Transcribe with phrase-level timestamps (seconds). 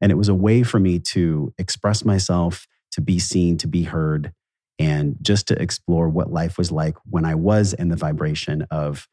[0.00, 3.82] And it was a way for me to express myself, to be seen, to be
[3.82, 4.32] heard,
[4.78, 9.08] and just to explore what life was like when I was in the vibration of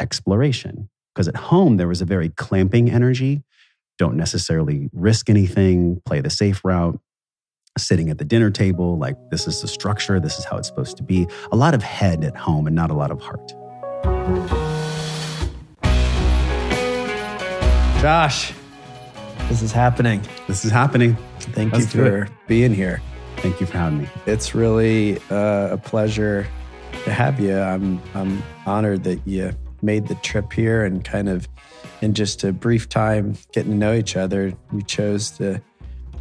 [0.00, 0.88] exploration.
[1.14, 3.42] Because at home, there was a very clamping energy.
[3.98, 6.98] Don't necessarily risk anything, play the safe route.
[7.78, 10.96] Sitting at the dinner table, like this is the structure, this is how it's supposed
[10.96, 11.26] to be.
[11.52, 13.52] A lot of head at home and not a lot of heart.
[18.00, 18.54] Josh,
[19.48, 20.22] this is happening.
[20.46, 21.16] This is happening.
[21.38, 23.02] Thank Let's you for being here.
[23.36, 24.08] Thank you for having me.
[24.26, 26.46] It's really uh, a pleasure
[27.04, 27.58] to have you.
[27.58, 31.48] I'm I'm honored that you made the trip here and kind of
[32.00, 35.60] in just a brief time getting to know each other, you chose to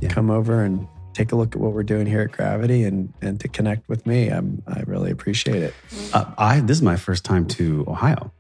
[0.02, 0.10] yeah.
[0.10, 3.40] come over and take a look at what we're doing here at Gravity and and
[3.40, 4.30] to connect with me.
[4.30, 5.74] I'm I really appreciate it.
[6.14, 8.32] Uh, I this is my first time to Ohio,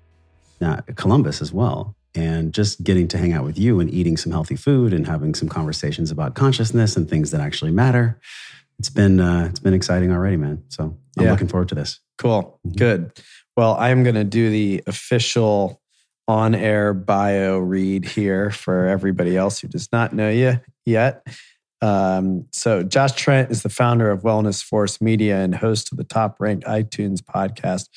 [0.61, 4.31] now Columbus as well and just getting to hang out with you and eating some
[4.31, 8.19] healthy food and having some conversations about consciousness and things that actually matter.
[8.79, 10.63] It's been uh, it's been exciting already, man.
[10.69, 11.31] So I'm yeah.
[11.31, 11.99] looking forward to this.
[12.17, 12.77] Cool, mm-hmm.
[12.77, 13.11] good.
[13.57, 15.81] Well, I am going to do the official
[16.27, 21.25] on-air bio read here for everybody else who does not know you yet.
[21.81, 26.03] Um, so, Josh Trent is the founder of Wellness Force Media and host of the
[26.03, 27.87] top-ranked iTunes podcast,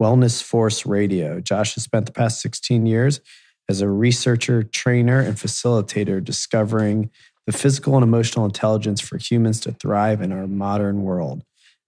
[0.00, 1.40] Wellness Force Radio.
[1.40, 3.20] Josh has spent the past 16 years
[3.68, 7.10] as a researcher, trainer, and facilitator, discovering
[7.46, 11.42] the physical and emotional intelligence for humans to thrive in our modern world.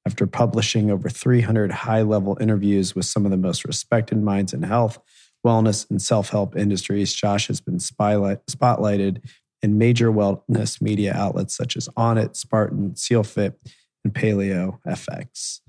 [0.07, 4.63] After publishing over 300 high level interviews with some of the most respected minds in
[4.63, 4.99] health,
[5.47, 9.25] wellness, and self help industries, Josh has been spotlighted
[9.63, 13.55] in major wellness media outlets such as Onnit, Spartan, SealFit,
[14.05, 15.61] and Paleo FX.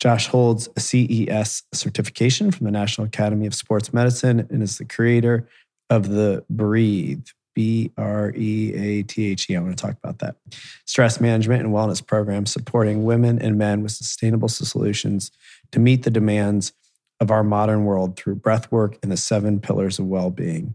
[0.00, 4.84] Josh holds a CES certification from the National Academy of Sports Medicine and is the
[4.84, 5.48] creator
[5.88, 9.56] of the Breathe, B R E A T H E.
[9.56, 10.36] I want to talk about that.
[10.84, 15.30] Stress management and wellness program supporting women and men with sustainable solutions
[15.72, 16.72] to meet the demands
[17.18, 20.74] of our modern world through breath work and the seven pillars of well being.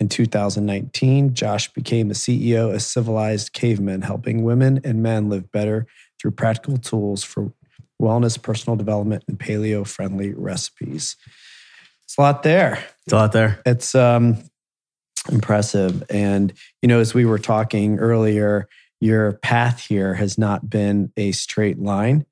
[0.00, 5.86] In 2019, Josh became the CEO of Civilized Cavemen, helping women and men live better
[6.20, 7.52] through practical tools for
[8.00, 11.16] wellness, personal development, and paleo friendly recipes.
[12.04, 12.84] It's a lot there.
[13.04, 13.60] It's a lot there.
[13.66, 14.38] It's um,
[15.30, 16.02] impressive.
[16.10, 18.68] And, you know, as we were talking earlier,
[19.00, 22.24] your path here has not been a straight line,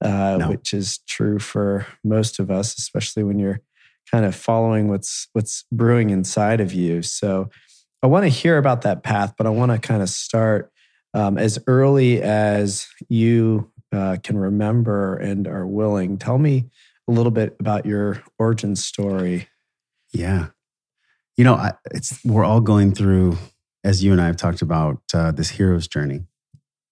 [0.00, 0.50] uh, no.
[0.50, 3.60] which is true for most of us, especially when you're
[4.10, 7.02] kind of following what's what's brewing inside of you.
[7.02, 7.48] So
[8.02, 10.70] I want to hear about that path, but I want to kind of start
[11.14, 16.18] um, as early as you uh, can remember and are willing.
[16.18, 16.70] Tell me
[17.08, 19.48] a little bit about your origin story.
[20.12, 20.48] Yeah,
[21.36, 23.38] you know, I, it's we're all going through,
[23.84, 26.24] as you and I have talked about, uh, this hero's journey.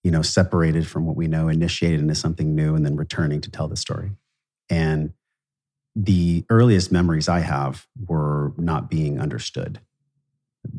[0.02, 3.50] You know, separated from what we know, initiated into something new, and then returning to
[3.50, 4.12] tell the story.
[4.70, 5.12] And
[5.94, 9.80] the earliest memories I have were not being understood,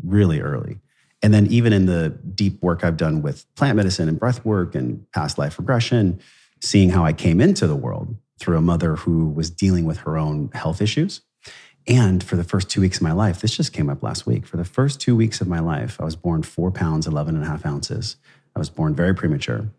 [0.04, 0.80] really early.
[1.24, 4.74] And then, even in the deep work I've done with plant medicine and breath work
[4.74, 6.20] and past life regression,
[6.62, 10.18] seeing how I came into the world through a mother who was dealing with her
[10.18, 11.22] own health issues.
[11.88, 14.46] And for the first two weeks of my life, this just came up last week.
[14.46, 17.44] For the first two weeks of my life, I was born four pounds, 11 and
[17.44, 18.18] a half ounces.
[18.56, 19.70] I was born very premature.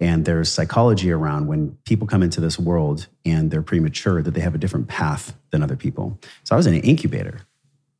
[0.00, 4.40] And there's psychology around when people come into this world and they're premature that they
[4.40, 6.18] have a different path than other people.
[6.44, 7.40] So I was in an incubator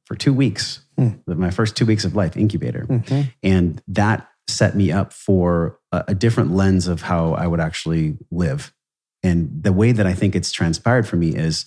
[0.04, 1.20] for two weeks, mm.
[1.26, 2.86] my first two weeks of life, incubator.
[2.88, 3.22] Mm-hmm.
[3.42, 8.16] And that set me up for a, a different lens of how I would actually
[8.30, 8.72] live.
[9.22, 11.64] And the way that I think it's transpired for me is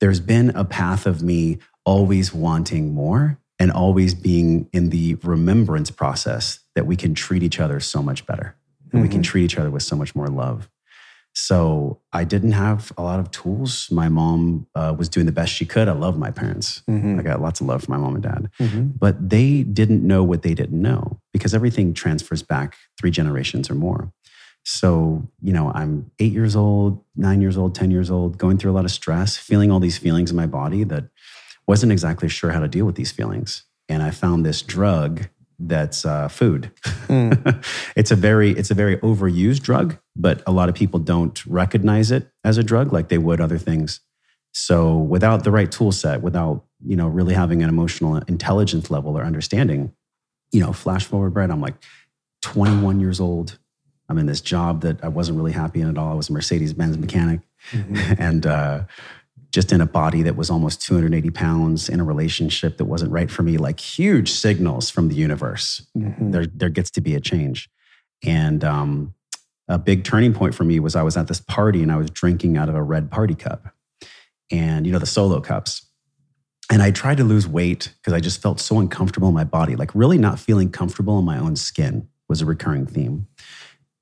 [0.00, 5.90] there's been a path of me always wanting more and always being in the remembrance
[5.90, 9.02] process that we can treat each other so much better and mm-hmm.
[9.02, 9.30] we can mm-hmm.
[9.30, 10.68] treat each other with so much more love.
[11.38, 13.90] So I didn't have a lot of tools.
[13.90, 15.86] My mom uh, was doing the best she could.
[15.86, 16.82] I love my parents.
[16.88, 17.20] Mm-hmm.
[17.20, 18.50] I got lots of love for my mom and dad.
[18.58, 18.86] Mm-hmm.
[18.98, 23.74] But they didn't know what they didn't know because everything transfers back three generations or
[23.74, 24.10] more.
[24.64, 28.70] So, you know, I'm eight years old, nine years old, 10 years old, going through
[28.70, 31.04] a lot of stress, feeling all these feelings in my body that
[31.68, 33.64] wasn't exactly sure how to deal with these feelings.
[33.90, 35.28] And I found this drug
[35.58, 36.70] that's uh, food.
[37.08, 37.62] Mm.
[37.96, 42.10] it's a very it's a very overused drug, but a lot of people don't recognize
[42.10, 44.00] it as a drug like they would other things.
[44.52, 49.18] So without the right tool set, without you know really having an emotional intelligence level
[49.18, 49.92] or understanding,
[50.50, 51.76] you know, flash forward, Brett, I'm like
[52.42, 53.58] 21 years old.
[54.08, 56.12] I'm in this job that I wasn't really happy in at all.
[56.12, 57.40] I was a Mercedes Benz mechanic,
[57.72, 58.14] mm-hmm.
[58.22, 58.84] and uh,
[59.52, 63.30] just in a body that was almost 280 pounds in a relationship that wasn't right
[63.30, 65.86] for me, like huge signals from the universe.
[65.96, 66.30] Mhm.
[66.30, 67.70] There, there gets to be a change.
[68.22, 69.14] And um,
[69.68, 72.10] a big turning point for me was I was at this party and I was
[72.10, 73.74] drinking out of a red party cup
[74.50, 75.86] and, you know, the solo cups.
[76.70, 79.76] And I tried to lose weight because I just felt so uncomfortable in my body,
[79.76, 83.26] like really not feeling comfortable in my own skin was a recurring theme.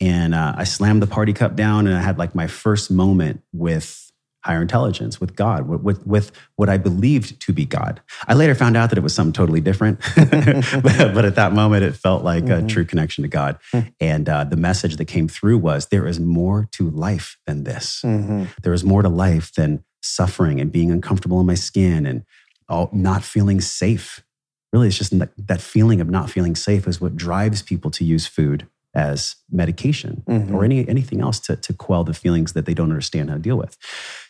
[0.00, 3.42] And uh, I slammed the party cup down and I had like my first moment
[3.52, 4.03] with
[4.44, 8.00] higher intelligence, with God, with, with, what I believed to be God.
[8.28, 10.00] I later found out that it was something totally different.
[10.16, 12.68] but, but at that moment, it felt like a Mhm.
[12.68, 13.58] true connection to God.
[14.00, 18.02] And uh, the message that came through was there is more to life than this.
[18.04, 18.48] Mhm.
[18.62, 22.22] There is more to life than suffering and being uncomfortable in my skin and
[22.68, 24.22] all, not feeling safe.
[24.72, 28.04] Really, it's just that, that feeling of not feeling safe is what drives people to
[28.04, 30.52] use food as medication Mhm.
[30.52, 33.42] or any anything else to, to quell the feelings that they don't understand how to
[33.42, 33.76] deal with.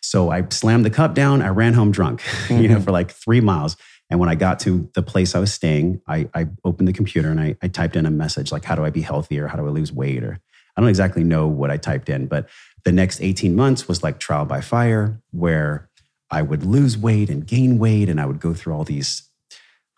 [0.00, 1.43] So I slammed the cup down.
[1.43, 2.84] I ran home drunk, you know, Mhm.
[2.84, 3.76] for like three miles.
[4.11, 7.31] And when I got to the place I was staying, I, I opened the computer
[7.31, 9.49] and I, I typed in a message like, "How do I be healthier?
[9.49, 10.38] How do I lose weight?" Or
[10.76, 12.49] I don't exactly know what I typed in, but
[12.84, 15.88] the next 18 months was like trial by fire, where
[16.31, 19.22] I would lose weight and gain weight, and I would go through all these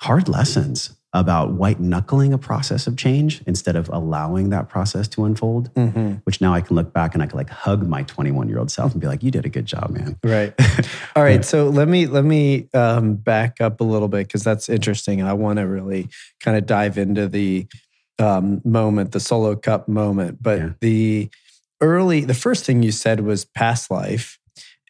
[0.02, 5.24] hard lessons about white knuckling a process of change instead of allowing that process to
[5.24, 5.72] unfold.
[5.74, 6.20] Mhm.
[6.24, 8.70] Which now I can look back and I can like hug my 21 year old
[8.70, 10.52] self and be like, "You did a good job, man." Right.
[11.16, 11.44] All right.
[11.44, 15.28] So let me let me um, back up a little bit because that's interesting, and
[15.28, 16.08] I want to really
[16.40, 17.66] kind of dive into the
[18.18, 20.42] um, moment, the solo cup moment.
[20.42, 20.68] But Yeah.
[20.80, 21.30] the
[21.80, 24.38] early, the first thing you said was past life,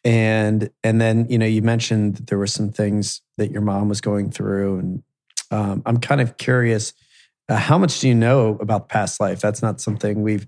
[0.05, 3.89] and and then you know you mentioned that there were some things that your mom
[3.89, 5.03] was going through, and
[5.51, 6.93] um, I'm kind of curious,
[7.49, 9.39] uh, how much do you know about past life?
[9.39, 10.47] That's not something we've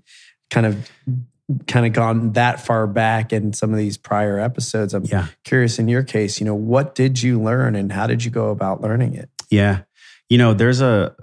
[0.50, 0.90] kind of
[1.66, 4.94] kind of gone that far back in some of these prior episodes.
[4.94, 5.26] I'm Yeah.
[5.44, 8.50] curious in your case, you know, what did you learn and how did you go
[8.50, 9.28] about learning it?
[9.50, 9.80] Yeah.
[10.28, 11.14] You know, there's a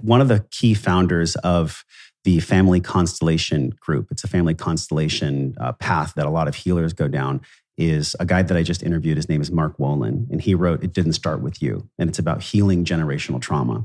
[0.00, 1.84] one of the key founders of
[2.22, 4.08] the family constellation group.
[4.12, 7.40] It's a family constellation uh, path that a lot of healers go down.
[7.76, 9.16] Is a guy that I just interviewed.
[9.16, 12.20] His name is Mark Wolynn, and he wrote "It Didn't Start with You," and it's
[12.20, 13.84] about healing generational trauma.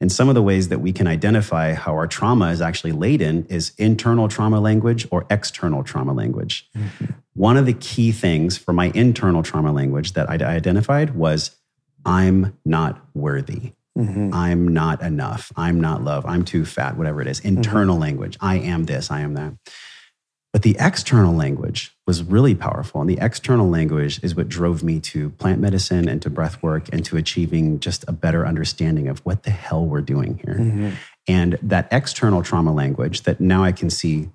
[0.00, 3.44] And some of the ways that we can identify how our trauma is actually laden
[3.48, 6.68] is internal trauma language or external trauma language.
[7.34, 11.52] One of the key things for my internal trauma language that I identified was
[12.04, 13.72] I'm not worthy.
[13.96, 14.34] Mhm.
[14.34, 15.52] I'm not enough.
[15.54, 16.24] I'm not love.
[16.26, 17.38] I'm too fat, whatever it is.
[17.40, 18.38] Internal language.
[18.40, 19.10] I am this.
[19.10, 19.52] I am that.
[20.52, 23.00] But the external language was really powerful.
[23.00, 26.88] And the external language is what drove me to plant medicine and to breath work
[26.92, 30.56] and to achieving just a better understanding of what the hell we're doing here.
[30.58, 30.92] Mhm.
[31.28, 34.30] And that external trauma language that now I can see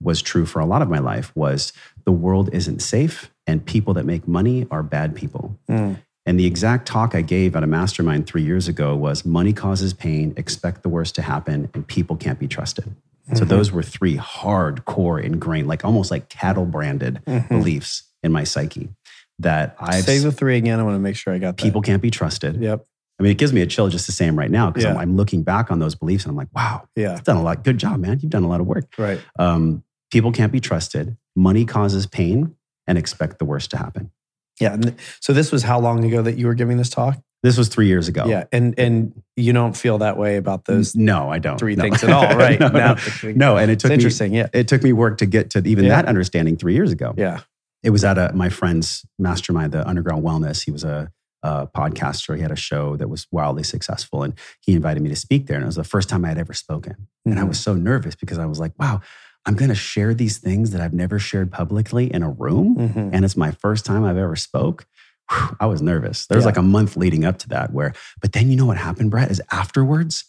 [0.00, 1.72] was true for a lot of my life was
[2.04, 5.58] the world isn't safe and people that make money are bad people.
[5.68, 5.96] Mm.
[6.28, 9.94] And the exact talk I gave at a mastermind three years ago was money causes
[9.94, 12.84] pain, expect the worst to happen, and people can't be trusted.
[13.32, 13.48] So Mhm.
[13.48, 17.48] those were three hardcore ingrained, like almost like cattle branded Mhm.
[17.48, 18.90] beliefs in my psyche
[19.38, 20.78] that I've Say the three again.
[20.78, 21.62] I want to make sure I got that.
[21.62, 22.60] people can't be trusted.
[22.60, 22.84] Yep.
[23.18, 24.98] I mean, it gives me a chill just to say them right now because I'm,
[24.98, 27.12] I'm looking back on those beliefs and I'm like, wow, Yeah.
[27.12, 27.64] you've done a lot.
[27.64, 28.18] Good job, man.
[28.20, 28.84] You've done a lot of work.
[28.98, 29.18] Right.
[29.38, 31.16] Um, people can't be trusted.
[31.34, 32.52] Money causes pain
[32.86, 34.10] and expect the worst to happen.
[34.60, 34.76] Yeah.
[35.20, 37.18] So this was how long ago that you were giving this talk?
[37.42, 38.24] This was three years ago.
[38.26, 38.44] Yeah.
[38.50, 41.56] And and you don't feel that way about those no, I don't.
[41.58, 41.82] three No.
[41.84, 42.58] things at all, right?
[42.58, 43.32] no, Now- no.
[43.32, 44.34] No, and it took me interesting.
[44.34, 44.48] Yeah.
[44.52, 45.90] it took me work to get to even Yeah.
[46.02, 47.14] that understanding three years ago.
[47.16, 47.40] Yeah.
[47.84, 50.64] It was at a, my friend's mastermind, the Underground Wellness.
[50.64, 51.12] He was a,
[51.44, 52.34] a podcaster.
[52.34, 55.54] He had a show that was wildly successful, and he invited me to speak there.
[55.56, 57.48] And it was the first time I had ever spoken, and I Mhm.
[57.48, 59.00] was so nervous because I was like, "Wow,
[59.46, 63.10] I'm going to share these things that I've never shared publicly in a room, Mhm.
[63.12, 64.86] and it's my first time I've ever spoke."
[65.30, 66.26] Whew, I was nervous.
[66.26, 66.48] There was Yeah.
[66.48, 69.30] like a month leading up to that, where, but then you know what happened, Brett?
[69.30, 70.24] Is afterwards.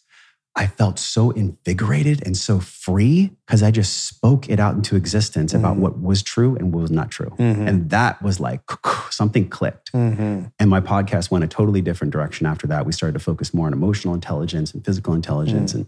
[0.56, 5.54] I felt so invigorated and so free because I just spoke it out into existence
[5.54, 5.80] about Mhm.
[5.82, 7.32] what was true and what was not true.
[7.40, 7.68] Mhm.
[7.68, 8.62] And that was like
[9.12, 9.94] something clicked.
[9.94, 10.52] Mhm.
[10.60, 12.86] And my podcast went a totally different direction after that.
[12.86, 15.86] We started to focus more on emotional intelligence and physical intelligence and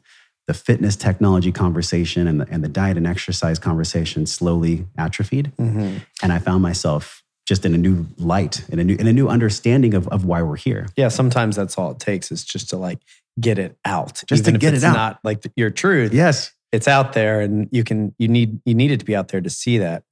[0.48, 5.52] the fitness technology conversation and the, and the diet and exercise conversation slowly atrophied.
[5.60, 6.02] Mhm.
[6.24, 9.28] And I found myself just in a new light, in a new, in a new
[9.28, 10.88] understanding of, of why we're here.
[10.96, 11.10] Yeah.
[11.10, 13.00] Sometimes that's all it takes is just to like
[13.40, 14.24] get it out.
[14.28, 14.94] Just to Even if get it out.
[14.94, 16.14] not like your truth.
[16.14, 16.52] Yes.
[16.72, 19.42] it's out there and you can you need you need it to be out there
[19.42, 20.04] to see that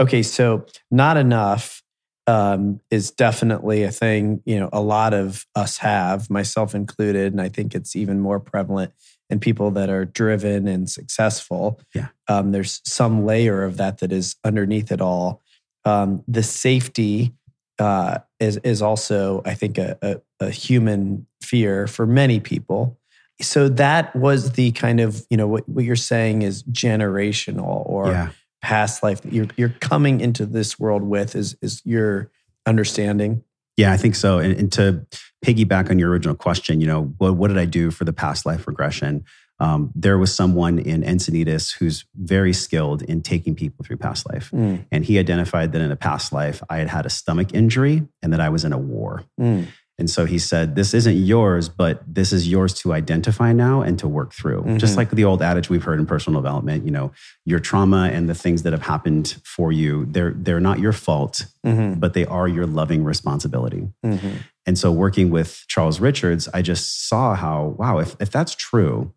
[0.00, 1.82] okay so not enough
[2.26, 7.42] um, is definitely a thing you know a lot of us have myself included and
[7.42, 8.92] i think it's even more prevalent
[9.30, 12.08] in people that are driven and successful Yeah.
[12.28, 15.42] um, there's some layer of that that is underneath it all
[15.84, 17.34] um, the safety
[17.78, 22.98] uh, is is also, I think, a, a, a human fear for many people.
[23.40, 28.08] So that was the kind of you know what, what you're saying is generational or
[28.08, 28.30] yeah.
[28.62, 32.30] past life that you're you're coming into this world with is is your
[32.66, 33.44] understanding.
[33.78, 34.38] Yeah, I think so.
[34.40, 35.06] And, and to
[35.44, 38.44] piggyback on your original question, you know, what, what did I do for the past
[38.44, 39.24] life regression?
[39.60, 44.50] Um, there was someone in Encinitas who's very skilled in taking people through past life.
[44.52, 48.02] Mm, And he identified that in a past life, I had had a stomach injury
[48.20, 49.24] and that I was in a war.
[49.40, 49.66] mm,
[49.98, 53.98] And so he said, This isn't yours, but this is yours to identify now and
[53.98, 54.62] to work through.
[54.78, 54.96] Just Mhm.
[54.98, 57.10] like the old adage we've heard in personal development, you know,
[57.44, 61.46] your trauma and the things that have happened for you, they're, they're not your fault,
[61.66, 63.88] mhm, but they are your loving responsibility.
[64.04, 64.44] mhm.
[64.66, 69.12] And so working with Charles Richards, I just saw how, wow, if, if that's true,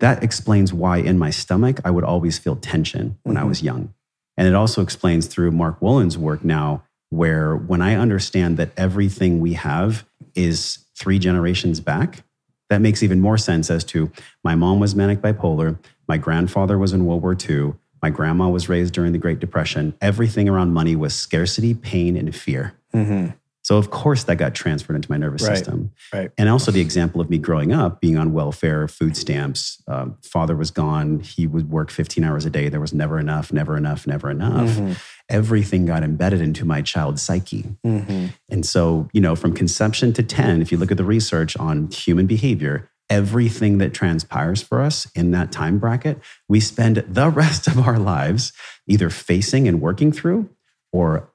[0.00, 3.48] that explains why in my stomach I would always feel tension when I Mhm.
[3.48, 3.94] was young.
[4.36, 9.40] And it also explains through Mark Wolynn's work now, where when I understand that everything
[9.40, 12.24] we have is three generations back,
[12.68, 14.10] that makes even more sense as to
[14.44, 18.68] my mom was manic bipolar, my grandfather was in World War II, my grandma was
[18.68, 19.94] raised during the Great Depression.
[20.00, 22.74] Everything around money was scarcity, pain, and fear.
[22.94, 23.34] Mhm.
[23.70, 25.92] So of course that got transferred into my nervous Right, system.
[26.12, 26.32] right.
[26.36, 29.80] And also the example of me growing up, being on welfare, food stamps.
[29.86, 31.20] Um, father was gone.
[31.20, 32.68] He would work 15 hours a day.
[32.68, 34.70] There was never enough, never enough, never enough.
[34.70, 34.96] Mhm.
[35.28, 37.64] Everything got embedded into my child's psyche.
[37.86, 38.30] Mhm.
[38.48, 41.90] And so, you know, from conception to 10, if you look at the research on
[41.92, 47.68] human behavior, everything that transpires for us in that time bracket, we spend the rest
[47.68, 48.52] of our lives
[48.88, 50.48] either facing and working through
[50.92, 51.28] or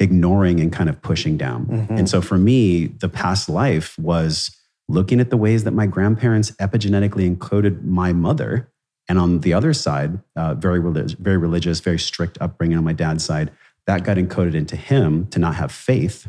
[0.00, 1.66] ignoring and kind of pushing down.
[1.66, 1.98] Mhm.
[1.98, 4.50] And so for me, the past life was
[4.88, 8.70] looking at the ways that my grandparents epigenetically encoded my mother.
[9.08, 12.92] And on the other side, uh, very, relig- very religious, very strict upbringing on my
[12.92, 13.50] dad's side,
[13.86, 16.28] that got encoded into him to not have faith.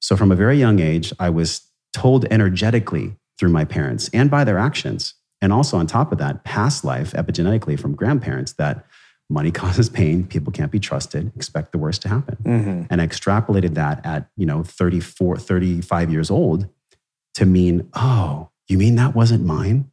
[0.00, 4.44] So from a very young age, I was told energetically through my parents and by
[4.44, 5.14] their actions.
[5.40, 8.84] And also on top of that, past life epigenetically from grandparents that
[9.30, 12.36] money causes pain, people can't be trusted, expect the worst to happen.
[12.44, 12.86] Mhm.
[12.90, 16.68] and I extrapolated that at you know 34 35 years old
[17.34, 19.90] to mean oh you mean that wasn't mine?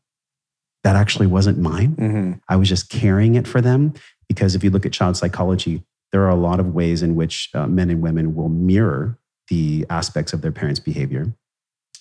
[0.84, 1.96] That actually wasn't mine?
[1.96, 2.40] Mhm.
[2.50, 3.94] i was just carrying it for them?
[4.28, 7.50] Because if you look at child psychology there are a lot of ways in which
[7.54, 11.34] uh, men and women will mirror the aspects of their parents behavior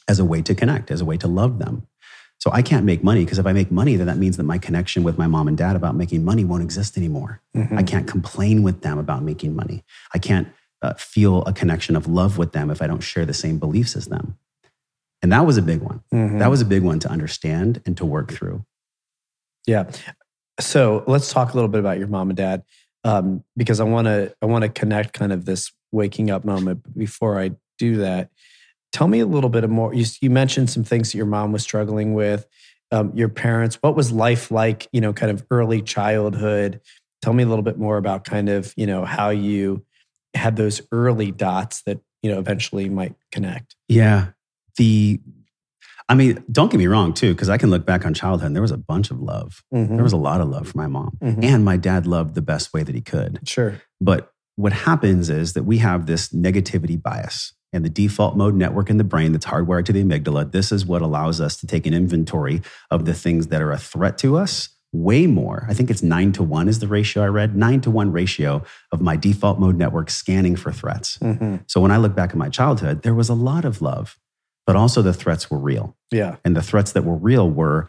[0.08, 1.86] as a way to connect as a way to love them
[2.40, 4.58] so i can't make money because if i make money then that means that my
[4.58, 7.78] connection with my mom and dad about making money won't exist anymore Mhm.
[7.78, 9.84] I can't complain with them about making money.
[10.14, 10.48] I can't
[10.82, 13.96] uh, feel a connection of love with them if I don't share the same beliefs
[13.96, 14.36] as them.
[15.20, 16.00] And that was a big one.
[16.14, 16.38] Mhm.
[16.38, 18.64] That was a big one to understand and to work through.
[19.66, 19.90] Yeah.
[20.60, 22.62] So let's talk a little bit about your mom and dad,
[23.04, 26.82] um, because I want to I want to connect kind of this waking up moment.
[26.84, 28.30] But before I do that,
[28.92, 29.94] tell me a little bit more.
[29.94, 32.46] You, you mentioned some things that your mom was struggling with.
[32.92, 33.76] Um, your parents.
[33.80, 34.88] What was life like?
[34.92, 36.80] You know, kind of early childhood.
[37.22, 39.84] Tell me a little bit more about kind of you know how you
[40.34, 43.76] had those early dots that you know eventually might connect.
[43.88, 44.28] Yeah.
[44.76, 45.20] The,
[46.08, 48.56] I mean, don't get me wrong, too, because I can look back on childhood and
[48.56, 49.62] there was a bunch of love.
[49.70, 51.18] There was a lot of love for my mom.
[51.22, 51.44] Mhm.
[51.44, 53.40] And my dad loved the best way that he could.
[53.44, 53.80] Sure.
[54.00, 58.90] But what happens is that we have this negativity bias and the default mode network
[58.90, 60.50] in the brain that's hardwired to the amygdala.
[60.50, 63.78] This is what allows us to take an inventory of the things that are a
[63.78, 65.66] threat to us way more.
[65.68, 68.64] I think it's nine to one is the ratio I read, nine to one ratio
[68.90, 71.16] of my default mode network scanning for threats.
[71.16, 74.18] hmm So when I look back at my childhood, there was a lot of love,
[74.66, 75.96] but also the threats were real.
[76.10, 76.36] Yeah.
[76.44, 77.88] And the threats that were real were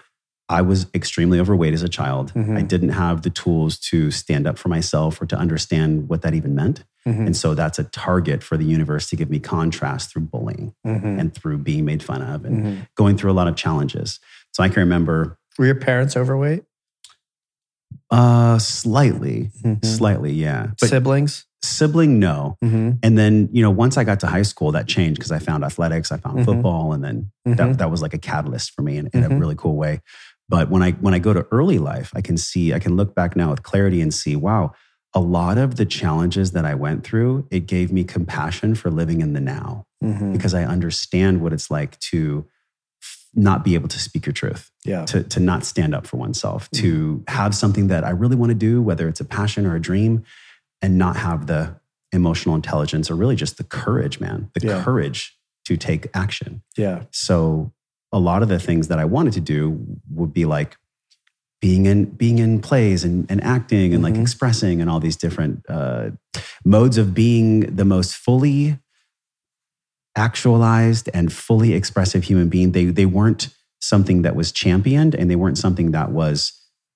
[0.52, 2.34] I was extremely overweight as a child.
[2.34, 2.58] Mhm.
[2.58, 6.34] I didn't have the tools to stand up for myself or to understand what that
[6.34, 6.84] even meant.
[7.08, 7.26] Mhm.
[7.28, 11.20] And so that's a target for the universe to give me contrast through bullying Mhm.
[11.20, 12.88] and through being made fun of and Mhm.
[12.96, 14.20] going through a lot of challenges.
[14.52, 16.64] So I can remember Were your parents overweight?
[18.10, 19.84] uh, slightly, Mhm.
[19.86, 20.68] slightly, yeah.
[20.80, 21.46] But Siblings?
[21.64, 22.58] sibling, no.
[22.64, 22.92] Mm-hmm.
[23.04, 25.64] And then, you know, once I got to high school, that changed because I found
[25.64, 29.08] athletics, I found football, and then that, that was like a catalyst for me in,
[29.14, 30.02] in a really cool way.
[30.52, 33.16] But when I when I go to early life, I can see, I can look
[33.16, 34.74] back now with clarity and see, wow,
[35.16, 39.22] a lot of the challenges that I went through, it gave me compassion for living
[39.22, 40.34] in the now Mm-hmm.
[40.34, 42.48] because I understand what it's like to
[43.36, 45.06] not be able to speak your truth, Yeah.
[45.06, 48.56] to, to not stand up for oneself, to have something that I really want to
[48.56, 50.24] do, whether it's a passion or a dream,
[50.82, 51.76] and not have the
[52.12, 54.84] emotional intelligence or really just the courage, man, the Yeah.
[54.84, 56.64] courage to take action.
[56.76, 57.04] Yeah.
[57.12, 57.72] So
[58.12, 60.78] a lot of the things that I wanted to do would be like
[61.62, 64.22] being in being in plays and, and acting and like Mhm.
[64.22, 66.10] expressing and all these different uh,
[66.66, 68.80] modes of being the most fully
[70.16, 72.72] actualized and fully expressive human being.
[72.72, 73.50] They, they weren't
[73.80, 76.52] something that was championed and they weren't something that was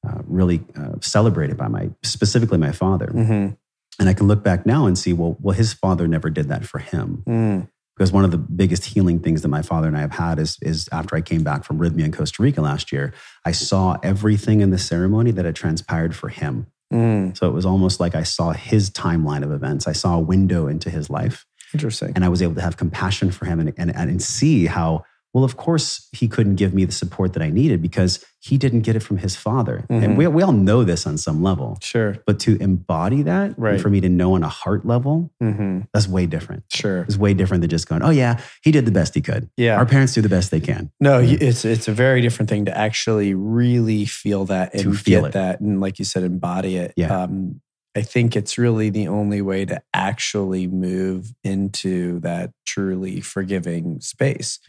[0.08, 3.08] uh, really uh, celebrated by my, specifically my father.
[3.08, 3.54] Mm-hmm.
[4.00, 6.66] And I can look back now and see, well, well, his father never did that
[6.66, 7.24] for him.
[7.26, 7.70] Mm.
[7.96, 10.58] Because one of the biggest healing things that my father and I have had is,
[10.62, 13.14] is after I came back from Rythmia in Costa Rica last year,
[13.46, 16.68] I saw everything in the ceremony that had transpired for him.
[16.94, 17.38] Mm.
[17.38, 19.88] So it was almost like I saw his timeline of events.
[19.88, 22.12] I saw a window into his life Interesting.
[22.16, 25.44] and I was able to have compassion for him and, and, and see how, well,
[25.44, 28.96] of course, he couldn't give me the support that I needed because he didn't get
[28.96, 29.86] it from his father.
[29.90, 30.04] Mhm.
[30.04, 31.78] And we, we all know this on some level.
[31.82, 32.16] Sure.
[32.26, 33.74] But to embody that, Right.
[33.74, 35.82] and for me to know on a heart level, Mm-hmm.
[35.94, 36.64] that's way different.
[36.72, 37.02] Sure.
[37.02, 39.50] It's way different than just going, oh, yeah, he did the best he could.
[39.58, 39.76] Yeah.
[39.78, 40.90] Our parents do the best they can.
[41.02, 44.94] No, you- it's it's a very different thing to actually really feel that and To
[44.94, 46.94] feel that, and like you said, embody it.
[46.96, 47.24] Yeah.
[47.24, 47.60] Um,
[47.98, 54.60] I think it's really the only way to actually move into that truly forgiving space,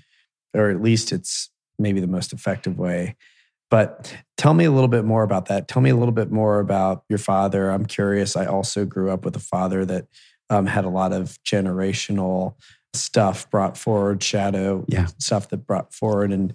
[0.55, 3.17] or at least it's maybe the most effective way.
[3.71, 5.67] But tell me a little bit more about that.
[5.67, 7.71] Tell me a little bit more about your father.
[7.71, 8.37] I'm curious.
[8.37, 10.07] I also grew up with a father that
[10.51, 12.55] um, had a lot of generational
[12.95, 15.07] stuff brought forward, shadow Yeah.
[15.19, 16.55] stuff that brought forward and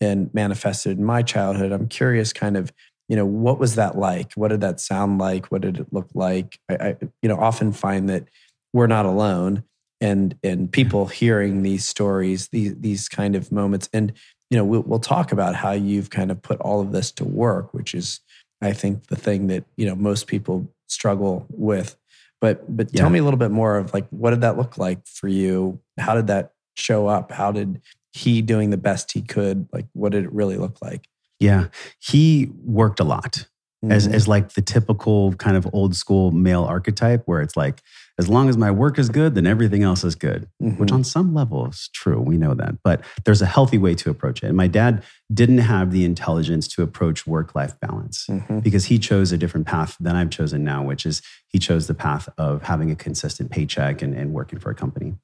[0.00, 1.70] and manifested in my childhood.
[1.70, 2.72] I'm curious, kind of,
[3.08, 4.32] you know, what was that like?
[4.34, 5.46] What did that sound like?
[5.46, 6.58] What did it look like?
[6.68, 8.24] I, I you know, often find that
[8.72, 9.62] we're not alone,
[10.02, 14.12] and and people hearing these stories, these these kind of moments, and
[14.50, 17.24] you know, we'll, we'll talk about how you've kind of put all of this to
[17.24, 18.20] work, which is,
[18.60, 21.96] I think, the thing that you know most people struggle with.
[22.40, 25.06] But but tell me a little bit more of like what did that look like
[25.06, 25.80] for you?
[25.96, 27.30] How did that show up?
[27.30, 27.80] How did
[28.12, 29.68] he doing the best he could?
[29.72, 31.08] Like what did it really look like?
[31.38, 31.68] Yeah.
[31.98, 33.46] He worked a lot.
[33.90, 34.14] As Mhm.
[34.14, 37.82] as like the typical kind of old school male archetype where it's like
[38.18, 40.92] as long as my work is good then everything else is good which Mhm.
[40.92, 44.42] on some level is true we know that but there's a healthy way to approach
[44.42, 48.62] it and my dad didn't have the intelligence to approach work life balance Mhm.
[48.62, 51.94] because he chose a different path than I've chosen now, which is he chose the
[51.94, 55.14] path of having a consistent paycheck and, and working for a company.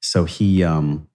[0.00, 1.06] So he um,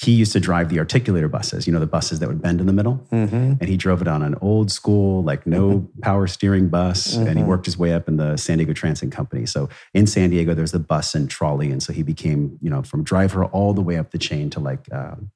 [0.00, 2.66] he used to drive the articulator buses, you know, the buses that would bend in
[2.66, 3.04] the middle.
[3.10, 3.58] Mhm.
[3.60, 7.16] And he drove it on an old school, like no power steering bus.
[7.16, 7.48] And he Mhm.
[7.48, 9.44] worked his way up in the San Diego Transit Company.
[9.44, 11.72] So in San Diego, there's the bus and trolley.
[11.72, 14.60] And so he became, you know, from driver all the way up the chain to
[14.60, 15.30] like um,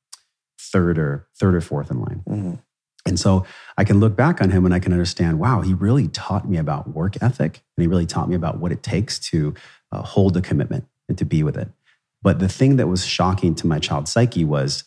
[0.60, 2.22] third or third or fourth in line.
[2.28, 2.58] Mhm.
[3.04, 3.44] And so
[3.76, 6.56] I can look back on him and I can understand, wow, he really taught me
[6.56, 9.54] about work ethic and he really taught me about what it takes to
[9.90, 11.68] uh, hold a commitment and to be with it.
[12.22, 14.84] But the thing that was shocking to my child psyche was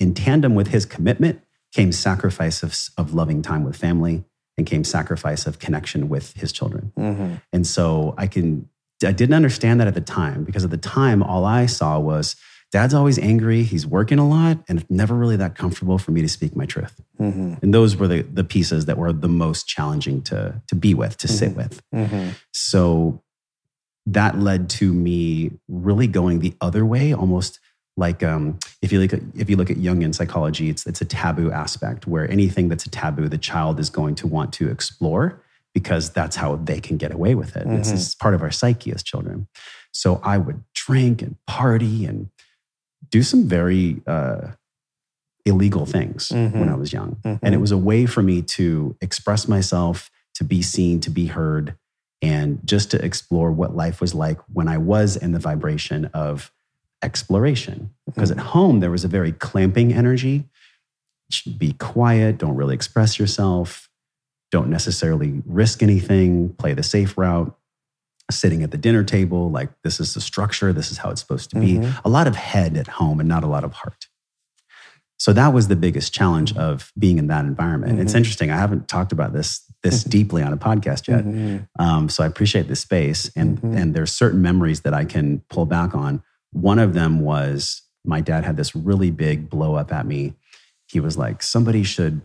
[0.00, 1.40] in tandem with his commitment
[1.72, 4.24] came sacrifice of, of loving time with family
[4.56, 6.92] and came sacrifice of connection with his children.
[6.98, 7.42] Mhm.
[7.52, 8.68] And so I can,
[9.04, 12.36] I didn't understand that at the time because at the time, all I saw was
[12.72, 13.62] dad's always angry.
[13.64, 16.66] He's working a lot and it's never really that comfortable for me to speak my
[16.66, 17.00] truth.
[17.20, 17.62] Mhm.
[17.62, 21.16] And those were the, the pieces that were the most challenging to, to be with,
[21.18, 21.56] to sit Mhm.
[21.56, 21.82] with.
[21.94, 22.30] Mhm.
[22.52, 23.22] So
[24.12, 27.58] that led to me really going the other way, almost
[27.96, 31.04] like um, if you look at if you look at Jungian psychology, it's it's a
[31.04, 35.42] taboo aspect where anything that's a taboo, the child is going to want to explore
[35.74, 37.66] because that's how they can get away with it.
[37.66, 37.94] It's, Mhm.
[37.94, 39.46] it's part of our psyche as children.
[39.92, 42.30] So I would drink and party and
[43.10, 44.52] do some very uh,
[45.44, 46.52] illegal things Mhm.
[46.60, 47.16] when I was young.
[47.24, 47.38] Mhm.
[47.42, 51.26] And it was a way for me to express myself, to be seen, to be
[51.26, 51.74] heard,
[52.20, 56.52] and just to explore what life was like when I was in the vibration of
[57.02, 57.90] exploration.
[58.06, 60.48] Because at home, there was a very clamping energy.
[61.58, 63.88] Be quiet, don't really express yourself,
[64.50, 67.54] don't necessarily risk anything, play the safe route.
[68.30, 71.48] Sitting at the dinner table, like this is the structure, this is how it's supposed
[71.50, 71.74] to be.
[71.78, 72.00] Mhm.
[72.04, 74.08] A lot of head at home and not a lot of heart.
[75.18, 78.00] So that was the biggest challenge of being in that environment.
[78.00, 78.18] It's Mhm.
[78.18, 78.50] interesting.
[78.50, 81.24] I haven't talked about this this deeply on a podcast yet.
[81.24, 81.68] Mhm.
[81.78, 83.76] Um, so I appreciate the space, and Mhm.
[83.76, 86.22] and there's certain memories that I can pull back on.
[86.52, 90.34] One of them was my dad had this really big blow up at me.
[90.86, 92.22] He was like, "Somebody should."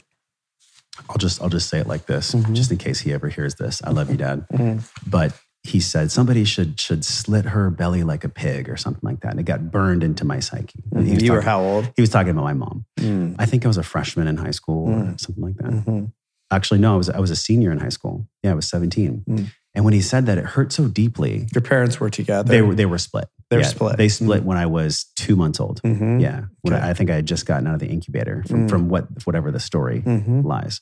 [1.09, 2.53] I'll just I'll just say it like this, Mhm.
[2.53, 3.81] just in case he ever hears this.
[3.83, 4.45] I love you, Dad.
[4.53, 4.83] Mhm.
[5.07, 9.21] But he said somebody should should slit her belly like a pig or something like
[9.21, 10.83] that, and it got burned into my psyche.
[10.91, 11.91] Was You were talking- how old?
[11.95, 12.85] He was talking about my mom.
[12.99, 13.35] Mm.
[13.39, 15.19] I think I was a freshman in high school or Mm.
[15.21, 15.71] something like that.
[15.71, 16.11] Mhm.
[16.53, 18.27] Actually, no, I was I was a senior in high school.
[18.43, 19.23] Yeah, I was 17.
[19.27, 19.51] Mm.
[19.75, 21.47] And when he said that, it hurt so deeply.
[21.53, 22.47] Your parents were together.
[22.47, 23.25] They were they were split.
[23.49, 23.97] They're Yeah, split.
[23.97, 25.81] They split when I was two months old.
[25.83, 26.21] Mhm.
[26.21, 26.83] Yeah, when Okay.
[26.83, 28.69] I, I think I had just gotten out of the incubator from Mm.
[28.69, 30.43] from what whatever the story Mhm.
[30.45, 30.79] lies,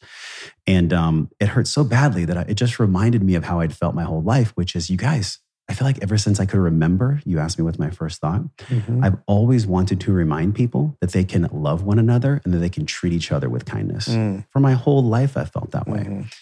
[0.67, 3.73] and um, it hurt so badly that I, it just reminded me of how I'd
[3.75, 5.39] felt my whole life, which is you guys.
[5.71, 8.41] I feel like ever since I could remember, you asked me what's my first thought.
[8.69, 9.05] Mhm.
[9.05, 12.67] I've always wanted to remind people that they can love one another and that they
[12.67, 14.09] can treat each other with kindness.
[14.09, 16.03] Mm, For my whole life, I felt that way.
[16.03, 16.33] mhm.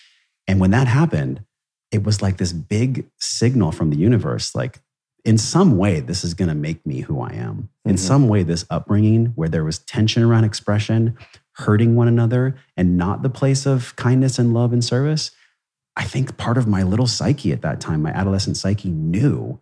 [0.48, 1.44] And when that happened,
[1.92, 4.82] it was like this big signal from the universe like,
[5.24, 7.70] in some way, this is going to make me who I am.
[7.86, 8.00] In Mhm.
[8.00, 11.14] some way, this upbringing where there was tension around expression,
[11.58, 15.30] hurting one another, and not the place of kindness and love and service.
[16.00, 19.60] I think part of my little psyche at that time, my adolescent psyche, knew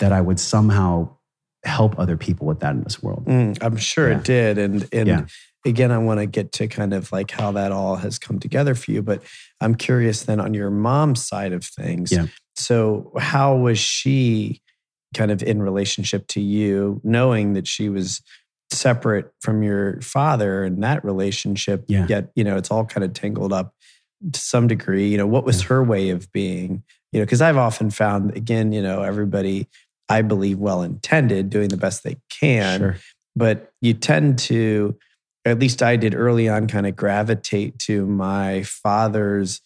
[0.00, 1.16] that I would somehow
[1.64, 3.24] help other people with that in this world.
[3.26, 4.18] Mm, I'm sure Yeah.
[4.18, 4.58] it did.
[4.58, 5.26] And and Yeah.
[5.64, 8.74] again, I want to get to kind of like how that all has come together
[8.74, 9.02] for you.
[9.02, 9.22] But
[9.60, 12.10] I'm curious then on your mom's side of things.
[12.10, 12.26] Yeah.
[12.56, 14.62] So how was she
[15.14, 18.20] kind of in relationship to you, knowing that she was
[18.72, 21.84] separate from your father and that relationship?
[21.86, 22.06] Yeah.
[22.08, 23.74] Yet, you know, it's all kind of tangled up
[24.32, 25.08] to some degree.
[25.08, 26.82] You know, what was her way of being?
[27.12, 29.68] You know, because I've often found, again, you know, everybody
[30.08, 32.96] I believe well intended, doing the best they can Sure.
[33.34, 34.96] but you tend to
[35.46, 39.60] at least i did early on kind of gravitate to my father's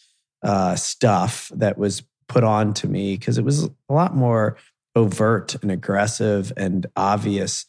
[0.45, 4.57] uh, stuff that was put on to me because it was a lot more
[4.95, 7.65] overt and aggressive and obvious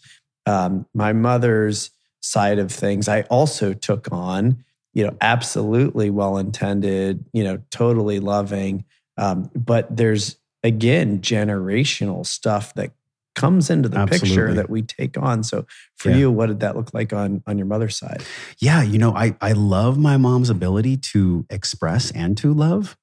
[0.45, 1.89] um, my mother's
[2.21, 4.63] side of things i also took on
[4.99, 8.83] you know absolutely well intended you know totally loving
[9.17, 12.91] um, but there's again generational stuff that
[13.35, 16.17] comes into the picture that we take on so for Yeah.
[16.17, 18.21] you what did that look like on on your mother's side
[18.59, 22.97] Yeah, you know, I, I love my mom's ability to express and to love.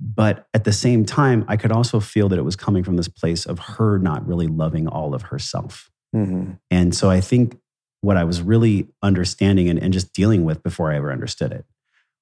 [0.00, 3.08] But at the same time, I could also feel that it was coming from this
[3.08, 5.90] place of her not really loving all of herself.
[6.14, 6.52] mm-hmm.
[6.70, 7.58] And so I think
[8.04, 11.64] what I was really understanding and, and just dealing with before I ever understood it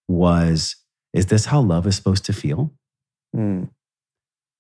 [0.09, 0.77] was
[1.13, 2.73] is this how love is supposed to feel?
[3.37, 3.69] mm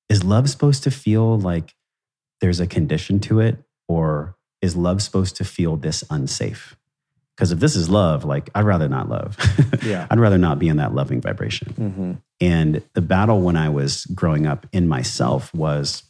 [0.08, 1.74] Is love supposed to feel like
[2.40, 3.58] there's a condition to it?
[3.88, 6.76] Or is love supposed to feel this unsafe?
[7.37, 9.38] Because if this is love, like I'd rather not love.
[9.82, 10.06] Yeah.
[10.11, 11.74] I'd rather not be in that loving vibration.
[11.76, 12.12] Mm-hmm.
[12.40, 16.04] And the battle when I was growing up in myself was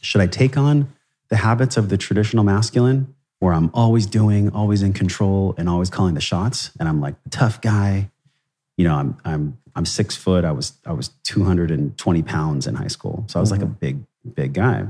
[0.00, 0.88] should I take on
[1.28, 5.90] the habits of the traditional masculine where I'm always doing, always in control, and always
[5.90, 6.70] calling the shots?
[6.80, 8.10] And I'm like the tough guy.
[8.76, 10.44] You know, I'm I'm I'm six foot.
[10.44, 13.24] I was I was 220 pounds in high school.
[13.28, 14.86] So I was like a big, big guy.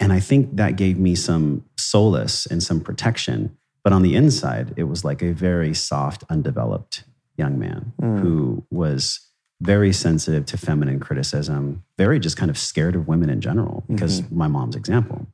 [0.00, 3.56] And I think that gave me some solace and some protection.
[3.82, 7.04] But on the inside, it was like a very soft, undeveloped
[7.36, 8.20] young man Mm.
[8.20, 9.20] who was
[9.60, 14.28] very sensitive to feminine criticism, very just kind of scared of women in general because
[14.30, 15.26] my mom's example.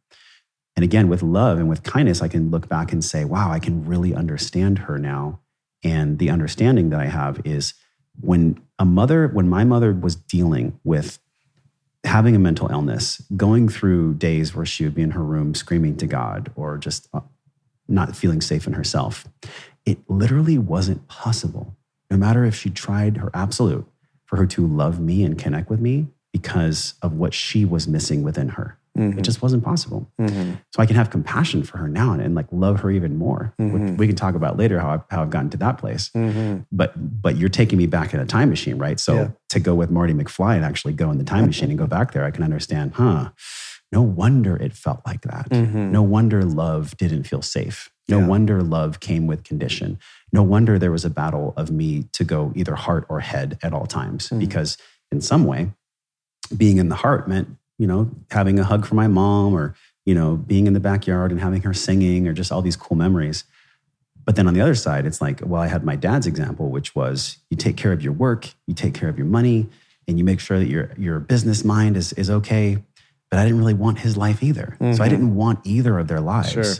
[0.77, 3.59] And again, with love and with kindness, I can look back and say, wow, I
[3.59, 5.41] can really understand her now.
[5.83, 7.75] And the understanding that I have is
[8.21, 11.19] when a mother, when my mother was dealing with
[12.05, 15.97] having a mental illness, going through days where she would be in her room screaming
[15.99, 17.21] to God or just uh,
[17.89, 19.27] not feeling safe in herself,
[19.85, 21.77] it literally wasn't possible,
[22.11, 23.87] no matter if she tried her absolute,
[24.25, 28.23] for her to love me and connect with me because of what she was missing
[28.23, 28.79] within her.
[28.97, 30.11] It just wasn't possible.
[30.21, 30.55] Mm-hmm.
[30.75, 33.55] So I can have compassion for her now and, and like love her even more.
[33.59, 33.97] We- Mhm.
[33.97, 36.11] We can talk about later how I've, how I've gotten to that place.
[36.15, 36.63] Mm-hmm.
[36.71, 39.01] But but you're taking me back in a time machine, right?
[39.01, 39.29] So Yeah.
[39.51, 42.13] to go with Marty McFly and actually go in the time machine and go back
[42.13, 42.93] there, I can understand.
[42.95, 43.31] Huh?
[43.93, 45.49] No wonder it felt like that.
[45.51, 45.91] Mhm.
[45.91, 47.91] No wonder love didn't feel safe.
[48.09, 48.27] No Yeah.
[48.27, 49.99] wonder love came with condition.
[50.33, 53.73] No wonder there was a battle of me to go either heart or head at
[53.73, 54.29] all times.
[54.29, 54.41] Mhm.
[54.41, 54.77] Because
[55.11, 55.73] in some way,
[56.57, 57.49] being in the heart meant,
[57.81, 61.31] you know, having a hug from my mom or, you know, being in the backyard
[61.31, 63.45] and having her singing or just all these cool memories.
[64.27, 66.95] But then on the other side, it's like, well, I had my dad's example, which
[66.95, 69.67] was you take care of your work, you take care of your money,
[70.07, 72.85] and you make sure that your your business mind is is okay.
[73.31, 74.77] But I didn't really want his life either.
[74.79, 75.09] So I Mhm.
[75.11, 76.51] didn't want either of their lives.
[76.53, 76.75] Sure.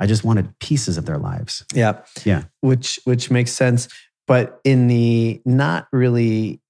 [0.00, 1.64] I just wanted pieces of their lives.
[1.74, 1.98] Yeah.
[2.24, 2.44] Yeah.
[2.62, 3.88] Which which makes sense.
[4.26, 6.62] But in the not really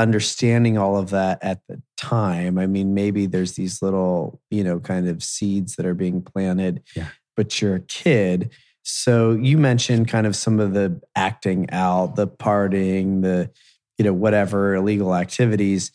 [0.00, 4.80] understanding all of that at the time, I mean, maybe there's these little, you know,
[4.80, 6.82] kind of seeds that are being planted.
[6.96, 7.08] Yeah.
[7.36, 8.50] But you're a kid.
[8.82, 13.50] So you mentioned kind of some of the acting out, the partying, the,
[13.98, 15.92] you know, whatever illegal activities.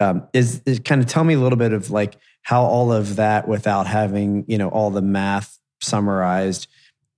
[0.00, 3.16] Um, is, is kind of tell me a little bit of like how all of
[3.16, 6.66] that without having, you know, all the math summarized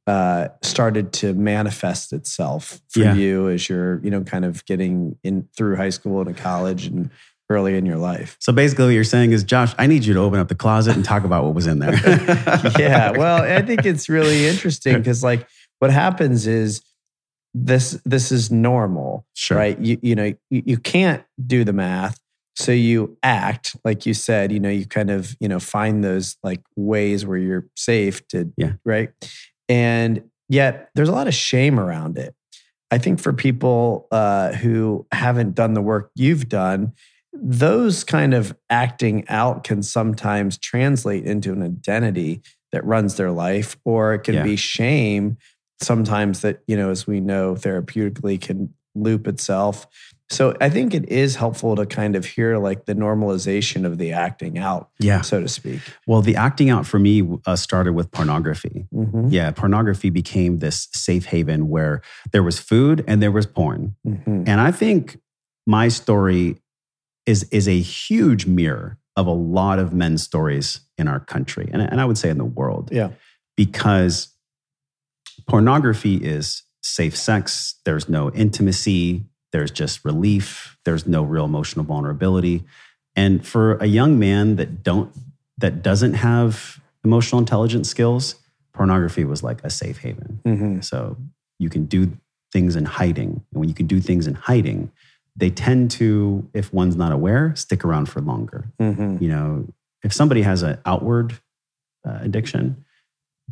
[0.07, 3.15] uh, started to manifest itself for Yeah.
[3.15, 7.11] you as you're, you know, kind of getting in through high school and college and
[7.51, 8.37] early in your life.
[8.41, 10.95] So basically, what you're saying is, Josh, I need you to open up the closet
[10.97, 11.95] and talk about what was in there.
[12.79, 13.11] yeah.
[13.17, 15.47] Well, I think it's really interesting because like
[15.81, 16.83] what happens is
[17.55, 19.57] this this is normal, sure.
[19.59, 19.79] right?
[19.79, 22.19] You you know, you, you can't do the math.
[22.59, 26.37] so you act like you said you know you kind of you know find those
[26.43, 28.73] like ways where you're safe to Yeah.
[28.85, 29.11] right
[29.69, 32.35] and yet there's a lot of shame around it
[32.91, 36.93] i think for people uh, who haven't done the work you've done
[37.33, 42.41] those kind of acting out can sometimes translate into an identity
[42.73, 44.43] that runs their life or it can Yeah.
[44.45, 45.37] be shame
[45.83, 49.87] sometimes that you know as we know therapeutically can loop itself
[50.29, 54.13] so i think it is helpful to kind of hear like the normalization of the
[54.13, 55.21] acting out Yeah.
[55.23, 58.87] so to speak Well, the acting out for me uh, started with pornography.
[58.93, 59.31] Mhm.
[59.33, 63.95] Yeah, pornography became this safe haven where there was food and there was porn.
[64.07, 64.49] Mhm.
[64.49, 65.19] And I think
[65.67, 66.57] my story
[67.27, 71.83] is is a huge mirror of a lot of men's stories in our country and,
[71.83, 73.11] and I would say in the world yeah
[73.57, 74.29] because
[75.49, 79.25] pornography is safe sex, there's no intimacy,
[79.57, 82.63] there's just relief, there's no real emotional vulnerability.
[83.17, 85.11] And for a young man that don't
[85.57, 88.35] that doesn't have emotional intelligence skills,
[88.75, 90.41] pornography was like a safe haven.
[90.45, 90.85] Mhm.
[90.85, 91.17] So
[91.59, 92.13] you can do
[92.53, 93.31] things in hiding.
[93.51, 94.91] And when you can do things in hiding,
[95.35, 98.71] they tend to, if one's not aware, stick around for longer.
[98.79, 99.23] Mhm.
[99.23, 99.67] You know,
[100.03, 101.39] if somebody has an outward
[102.07, 102.85] uh, addiction,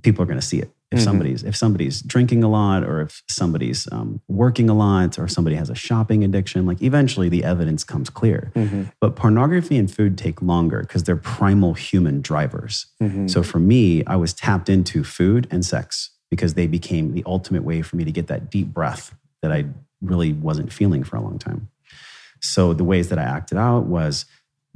[0.02, 0.70] people are going to see it.
[0.94, 1.04] If Mhm.
[1.04, 5.57] somebody's if somebody's drinking a lot, or if somebody's um, working a lot, or somebody
[5.57, 8.52] has a shopping addiction, like eventually the evidence comes clear.
[8.54, 8.92] Mhm.
[9.00, 12.87] But pornography and food take longer because they're primal human drivers.
[13.02, 13.28] Mhm.
[13.28, 17.64] So for me, I was tapped into food and sex because they became the ultimate
[17.64, 19.66] way for me to get that deep breath that I
[20.00, 21.68] really wasn't feeling for a long time.
[22.40, 24.26] So the ways that I acted out was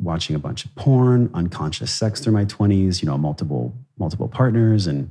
[0.00, 4.86] watching a bunch of porn, unconscious sex through my 20s, you know, multiple multiple partners
[4.86, 5.10] and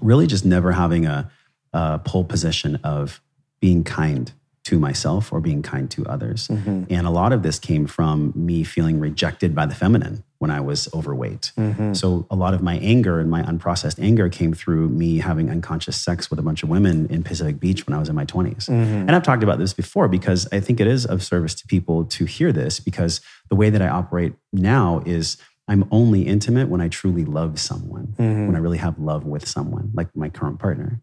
[0.00, 1.30] really just never having a,
[1.72, 3.20] a pole position of
[3.60, 4.32] being kind
[4.64, 6.48] to myself or being kind to others.
[6.48, 6.86] Mhm.
[6.90, 10.60] And a lot of this came from me feeling rejected by the feminine when I
[10.60, 11.52] was overweight.
[11.56, 11.96] Mhm.
[11.96, 15.96] So a lot of my anger and my unprocessed anger came through me having unconscious
[15.96, 18.66] sex with a bunch of women in Pacific Beach when I was in my 20s.
[18.66, 19.06] Mhm.
[19.06, 22.04] And I've talked about this before because I think it is of service to people
[22.06, 25.36] to hear this because the way that I operate now is
[25.68, 28.46] I'm only intimate when I truly love someone, Mhm.
[28.46, 31.00] when I really have love with someone, like my current partner.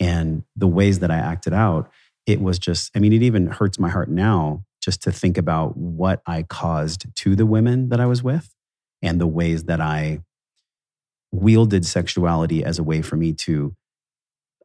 [0.00, 1.90] And the ways that I acted out,
[2.26, 5.76] it was just, I mean, it even hurts my heart now just to think about
[5.76, 8.54] what I caused to the women that I was with
[9.02, 10.20] and the ways that I
[11.32, 13.74] wielded sexuality as a way for me to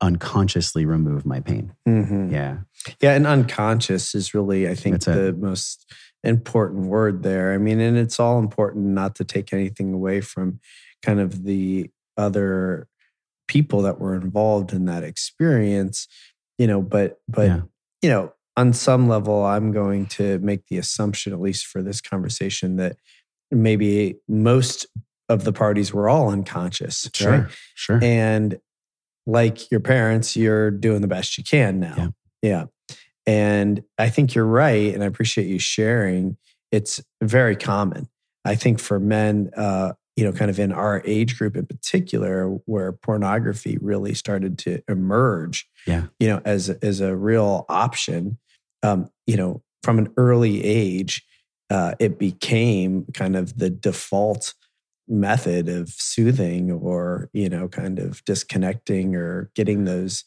[0.01, 1.73] unconsciously remove my pain.
[1.87, 2.31] Mhm.
[2.31, 2.59] Yeah.
[3.01, 5.13] Yeah, and unconscious is really, I think, That's it.
[5.15, 5.91] the most
[6.23, 7.53] important word there.
[7.53, 10.59] I mean, and it's all important not to take anything away from
[11.03, 12.87] kind of the other
[13.47, 16.07] people that were involved in that experience,
[16.57, 17.61] you know, but, but, Yeah.
[18.01, 22.01] you know, on some level, I'm going to make the assumption, at least for this
[22.01, 22.97] conversation, that
[23.51, 24.85] maybe most
[25.29, 27.09] of the parties were all unconscious.
[27.13, 27.31] Sure.
[27.31, 27.45] right?
[27.75, 27.99] Sure.
[28.03, 28.59] And
[29.25, 31.95] like your parents, you're doing the best you can now.
[31.97, 32.07] Yeah.
[32.41, 32.65] Yeah.
[33.25, 34.93] And I think you're right.
[34.93, 36.37] And I appreciate you sharing.
[36.71, 38.07] It's very common.
[38.45, 42.47] I think for men, uh, you know, kind of in our age group in particular,
[42.65, 46.07] where pornography really started to emerge, Yeah.
[46.19, 48.37] you know, as as a real option,
[48.83, 51.23] um, you know, from an early age,
[51.69, 54.53] uh, it became kind of the default
[55.07, 60.23] method of soothing or you know kind of disconnecting or getting those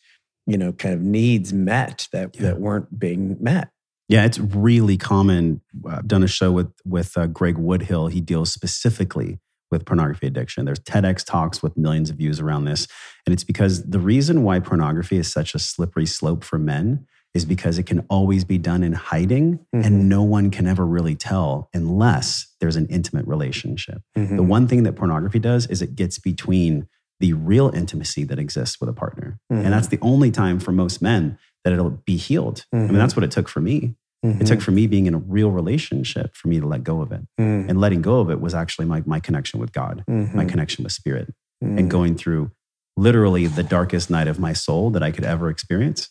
[0.46, 2.42] you know kind of needs met that Yeah.
[2.42, 3.68] that weren't being met
[4.08, 5.60] Yeah, it's really common.
[5.88, 8.10] I've done a show with with uh, Greg Woodhill.
[8.12, 9.38] He deals specifically
[9.70, 10.64] with pornography addiction.
[10.66, 12.86] There's TEDx talks with millions of views around this,
[13.24, 17.46] and it's because the reason why pornography is such a slippery slope for men is
[17.46, 19.86] because it can always be done in hiding, Mhm.
[19.86, 24.02] and no one can ever really tell unless there's an intimate relationship.
[24.14, 26.86] The one thing that pornography does is it gets between
[27.22, 29.38] the real intimacy that exists with a partner.
[29.50, 29.64] Mhm.
[29.64, 32.64] And that's the only time for most men that it'll be healed.
[32.72, 32.88] I Mhm.
[32.88, 33.94] mean, that's what it took for me.
[34.24, 37.10] It took for me being in a real relationship for me to let go of
[37.10, 37.22] it.
[37.40, 37.68] Mhm.
[37.68, 40.92] And letting go of it was actually my, my connection with God, my connection with
[40.92, 42.50] spirit, and going through
[42.96, 46.08] literally the darkest night of my soul that I could ever experience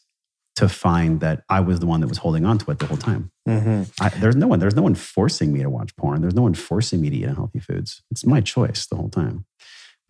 [0.56, 2.97] to find that I was the one that was holding on to it the whole
[2.97, 3.32] time.
[3.47, 3.89] Mhm.
[4.02, 4.60] I, there's no one.
[4.60, 6.19] There's no one forcing me to watch porn.
[6.21, 8.02] There's no one forcing me to eat unhealthy foods.
[8.12, 9.45] It's my choice the whole time.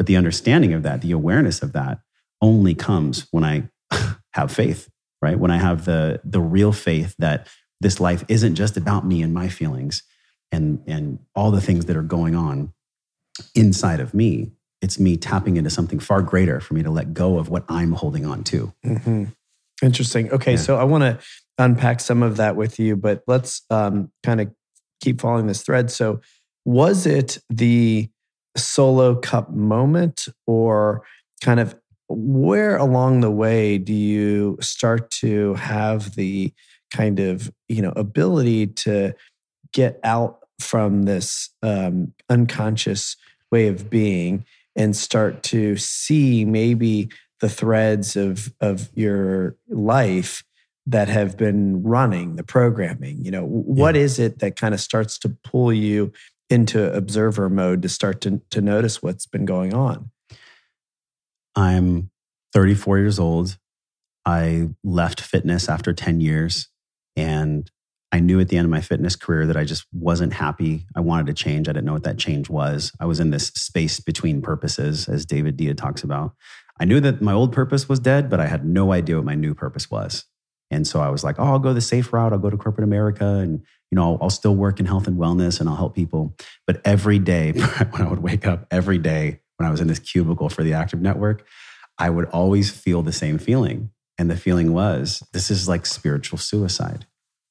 [0.01, 1.99] But the understanding of that, the awareness of that,
[2.41, 3.69] only comes when I
[4.33, 4.89] have faith.
[5.21, 7.47] Right when I have the the real faith that
[7.81, 10.01] this life isn't just about me and my feelings,
[10.51, 12.73] and and all the things that are going on
[13.53, 14.53] inside of me.
[14.81, 17.91] It's me tapping into something far greater for me to let go of what I'm
[17.91, 18.73] holding on to.
[18.83, 19.25] hmm
[19.83, 20.31] Interesting.
[20.31, 20.57] Okay, Yeah.
[20.57, 21.19] so I want to
[21.59, 24.51] unpack some of that with you, but let's um, kind of
[24.99, 25.91] keep following this thread.
[25.91, 26.21] So,
[26.65, 28.09] was it the
[28.55, 31.03] solo cup moment, or
[31.41, 31.75] kind of
[32.09, 36.53] where along the way do you start to have the
[36.91, 39.13] kind of you know ability to
[39.73, 43.15] get out from this um, unconscious
[43.51, 47.09] way of being and start to see maybe
[47.39, 50.43] the threads of of your life
[50.85, 54.01] that have been running the programming you know what yeah.
[54.01, 56.11] is it that kind of starts to pull you
[56.51, 60.11] into observer mode to start to, to notice what's been going on
[61.55, 62.09] i'm
[62.53, 63.57] 34 years old
[64.25, 66.69] i left fitness after 10 years
[67.15, 67.71] and
[68.11, 70.85] I knew at the end of my fitness career that I just wasn't happy.
[70.95, 71.69] I wanted to change.
[71.69, 72.91] I didn't know what that change was.
[72.99, 76.33] I was in this space between purposes, as David Deida talks about.
[76.79, 79.35] I knew that my old purpose was dead, but I had no idea what my
[79.35, 80.25] new purpose was.
[80.71, 82.31] And so I was like, oh, I'll go the safe route.
[82.31, 85.17] I'll go to corporate America and, you know, I'll, I'll still work in health and
[85.17, 86.35] wellness and I'll help people.
[86.65, 87.51] But every day
[87.91, 90.73] when I would wake up, every day when I was in this cubicle for the
[90.73, 91.45] Active Network,
[91.99, 93.91] I would always feel the same feeling.
[94.17, 97.05] And the feeling was, this is like spiritual suicide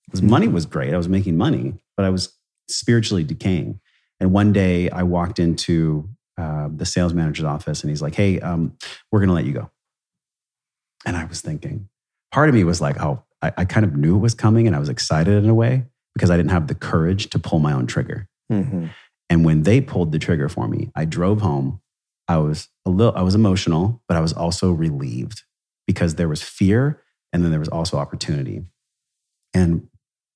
[0.07, 0.95] because money was great.
[0.95, 2.37] I was making money, but I was
[2.69, 3.81] spiritually decaying.
[4.19, 8.41] And one day I walked into uh, the sales manager's office and he's like, Hey,
[8.41, 8.77] um,
[9.13, 9.71] we're going to let you go.
[11.05, 11.90] And I was thinking,
[12.33, 14.77] part of me was like, Oh, I, I, kind of knew it was coming and
[14.77, 17.73] I was excited in a way because I didn't have the courage to pull my
[17.73, 18.29] own trigger.
[18.53, 18.87] Mm-hmm.
[19.29, 21.81] And when they pulled the trigger for me, I drove home.
[22.29, 25.43] I was a little, I was emotional, but I was also relieved
[25.87, 28.65] because there was fear and then there was also opportunity.
[29.55, 29.89] And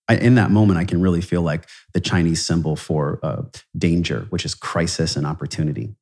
[0.09, 3.43] I, in that moment, I can really feel like the Chinese symbol for uh,
[3.77, 5.95] danger, which is crisis and opportunity.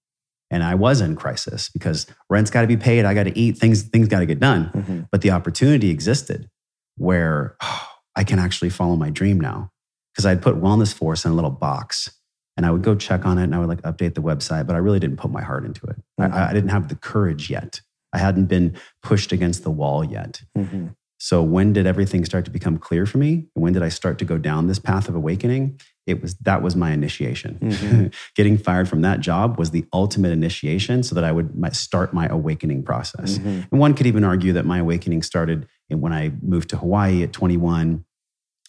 [0.53, 3.59] And I was in crisis because rent's got to be paid, I got to eat,
[3.59, 4.71] things things got to get done.
[4.75, 5.01] Mm-hmm.
[5.11, 6.49] But the opportunity existed
[6.97, 9.71] where oh, I can actually follow my dream now
[10.13, 12.11] because I'd put Wellness Force in a little box
[12.57, 14.77] and I would go check on it and I would like update the website, but
[14.77, 15.97] I really didn't put my heart into it.
[16.21, 16.35] Mm-hmm.
[16.35, 17.81] I, I, didn't have the courage yet.
[18.13, 20.43] I hadn't been pushed against the wall yet.
[20.57, 20.89] Mm-hmm.
[21.23, 23.47] So when did everything start to become clear for me?
[23.55, 25.81] When did I start to go down this path of awakening?
[26.05, 27.61] It was that was my initiation.
[27.63, 28.07] Mm-hmm.
[28.35, 32.27] Getting fired from that job was the ultimate initiation so that I would start my
[32.27, 33.39] awakening process.
[33.39, 33.61] Mm-hmm.
[33.71, 37.33] And one could even argue that my awakening started when I moved to Hawaii at
[37.33, 38.05] 21,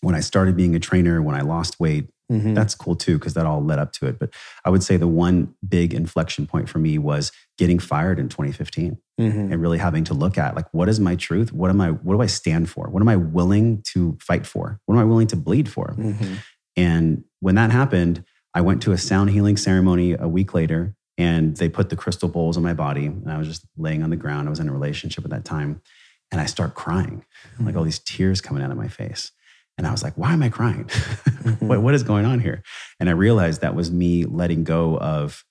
[0.02, 2.08] when I started being a trainer, when I lost weight.
[2.32, 2.54] Mm-hmm.
[2.54, 4.20] That's cool too, because that all led up to it.
[4.20, 4.30] But
[4.64, 9.00] I would say the one big inflection point for me was getting fired in 2015
[9.20, 9.52] mm-hmm.
[9.52, 12.16] and really having to look at like what is my truth what am i what
[12.16, 15.28] do i stand for what am i willing to fight for what am i willing
[15.28, 16.36] to bleed for mm-hmm.
[16.76, 18.24] and when that happened
[18.54, 22.30] i went to a sound healing ceremony a week later and they put the crystal
[22.30, 24.70] bowls on my body and i was just laying on the ground i was in
[24.70, 25.82] a relationship at that time
[26.32, 27.24] and i start crying
[27.54, 27.66] mm-hmm.
[27.66, 29.32] like all these tears coming out of my face
[29.78, 30.90] and I was like, why am I crying?
[31.44, 31.68] Mm-hmm.
[31.68, 32.64] what, what is going on here?
[33.02, 35.44] And I realized that was me letting go of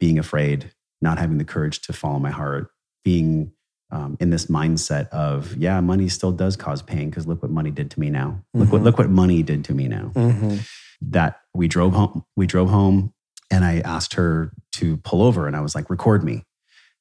[0.00, 2.68] being afraid, not having the courage to follow my heart,
[3.06, 3.52] being
[3.92, 7.70] um, in this mindset of, yeah, money still does cause pain because look what money
[7.70, 8.30] did to me now.
[8.30, 8.58] Mm-hmm.
[8.58, 8.84] Look what mm-hmm.
[8.84, 10.10] look what money did to me now.
[10.12, 10.56] Mm-hmm.
[11.02, 13.14] That we drove home, we drove home,
[13.48, 16.42] and I asked her to pull over, and I was like, record me.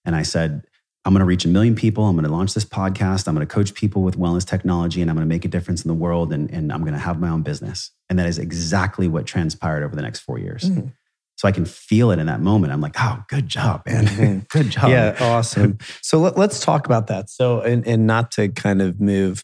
[0.06, 0.62] And I said,
[1.06, 2.06] I'm going to reach a million people.
[2.06, 3.28] I'm going to launch this podcast.
[3.28, 5.84] I'm going to coach people with wellness technology, and I'm going to make a difference
[5.84, 6.32] in the world.
[6.32, 7.89] And, and I'm going to have my own business.
[8.10, 10.70] And that is exactly what transpired over the next four years.
[10.70, 10.89] Mm-hmm.
[11.38, 12.71] So I can feel it in that moment.
[12.71, 14.06] I'm like, oh, good job, man.
[14.06, 14.39] Mm-hmm.
[14.50, 14.89] good job.
[14.89, 15.78] Yeah, awesome.
[16.02, 17.30] so let, us talk about that.
[17.30, 19.43] So, and, and not to kind of move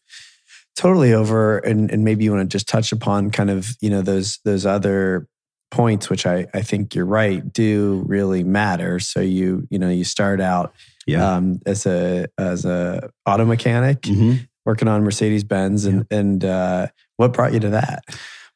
[0.75, 4.01] totally over, and, and maybe you want to just touch upon kind of, you know,
[4.01, 5.27] those, those other
[5.69, 8.99] points, which I, I think you're right, do really matter.
[8.99, 10.73] So you, you know, you start out
[11.05, 11.35] yeah.
[11.35, 14.43] um, as a, as a auto mechanic, mm-hmm.
[14.65, 16.17] working on Mercedes Benz and, yeah.
[16.17, 18.03] and, uh, what brought you to that?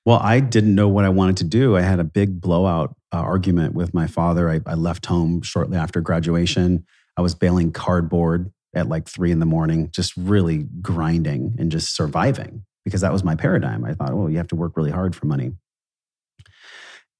[0.05, 1.75] Well, I didn't know what I wanted to do.
[1.75, 4.49] I had a big blowout uh, argument with my father.
[4.49, 6.85] I, I, left home shortly after graduation.
[7.15, 11.95] I was baling cardboard at like three in the morning, just really grinding and just
[11.95, 13.85] surviving because that was my paradigm.
[13.85, 15.53] I thought, oh, you have to work really hard for money.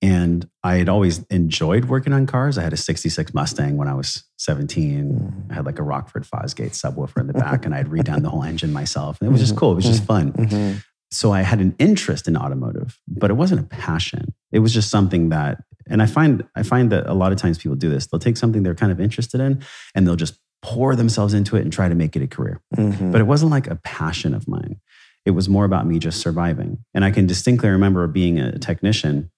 [0.02, 2.58] And I had always enjoyed working on cars.
[2.58, 5.14] I had a 66 Mustang when I was 17.
[5.14, 5.52] Mm-hmm.
[5.52, 8.44] I had like a Rockford Fosgate subwoofer in the back, and I'd redone the whole
[8.44, 9.20] engine myself.
[9.22, 9.60] And it was just mm-hmm.
[9.60, 9.72] cool.
[9.72, 10.34] It was just fun.
[10.34, 10.80] Mm-hmm
[11.16, 14.34] so I had an interest in automotive, but it wasn't a passion.
[14.52, 17.58] It was just something that, and I find I find that a lot of times
[17.58, 18.08] people do this.
[18.08, 19.64] They'll take something they're kind of interested in,
[19.94, 22.60] and they'll just pour themselves into it and try to make it a career.
[22.76, 23.12] Mm-hmm.
[23.12, 24.78] But it wasn't like a passion of mine.
[25.26, 26.80] It was more about me just surviving.
[26.94, 29.32] And I can distinctly remember being a technician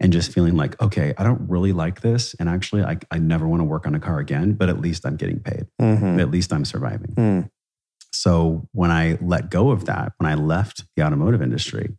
[0.00, 2.34] and just feeling like, okay, I don't really like this.
[2.38, 5.04] And actually, I, I never want to work on a car again, but at least
[5.04, 5.66] I'm getting paid.
[5.80, 6.18] Mm-hmm.
[6.20, 7.14] At least I'm surviving.
[7.16, 7.50] Mm.
[8.12, 11.96] So when I let go of that, when I left the automotive industry,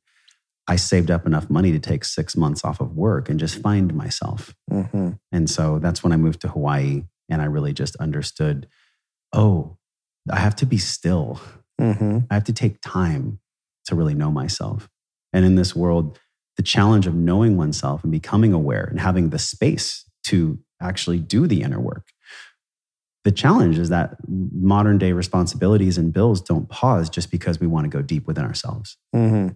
[0.67, 3.93] I saved up enough money to take six months off of work and just find
[3.93, 4.53] myself.
[4.71, 5.11] Mm-hmm.
[5.31, 8.67] And so that's when I moved to Hawaii and I really just understood
[9.33, 9.77] oh,
[10.29, 11.39] I have to be still.
[11.79, 12.19] Mm-hmm.
[12.29, 13.39] I have to take time
[13.85, 14.89] to really know myself.
[15.33, 16.19] And in this world,
[16.57, 21.47] the challenge of knowing oneself and becoming aware and having the space to actually do
[21.47, 22.09] the inner work.
[23.23, 27.85] The challenge is that modern day responsibilities and bills don't pause just because we want
[27.85, 28.97] to go deep within ourselves.
[29.15, 29.49] Mm-hmm.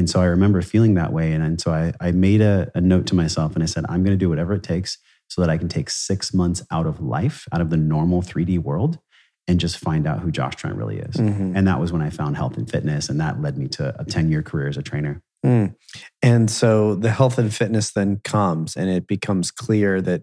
[0.00, 1.30] And so I remember feeling that way.
[1.32, 4.02] And, and so I, I made a, a note to myself and I said, I'm
[4.02, 4.96] going to do whatever it takes
[5.28, 8.58] so that I can take six months out of life, out of the normal 3D
[8.60, 8.98] world,
[9.46, 11.16] and just find out who Josh Trent really is.
[11.16, 11.54] Mm-hmm.
[11.54, 13.10] And that was when I found health and fitness.
[13.10, 15.22] And that led me to a 10 year career as a trainer.
[15.44, 15.74] Mm.
[16.22, 20.22] And so the health and fitness then comes and it becomes clear that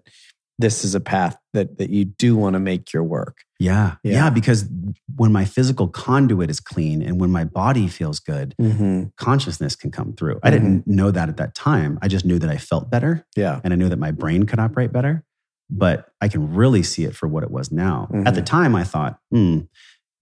[0.58, 3.38] this is a path that that you do want to make your work.
[3.60, 4.12] Yeah, yeah.
[4.12, 4.30] Yeah.
[4.30, 4.68] because
[5.16, 9.04] when my physical conduit is clean and when my body feels good, Mm-hmm.
[9.16, 10.38] consciousness can come through.
[10.42, 11.98] I didn't know that at that time.
[12.02, 13.60] I just knew that I felt better Yeah.
[13.64, 15.24] and I knew that my brain could operate better.
[15.70, 18.08] But I can really see it for what it was now.
[18.24, 18.46] At the Mhm.
[18.46, 19.60] time, I thought, hmm,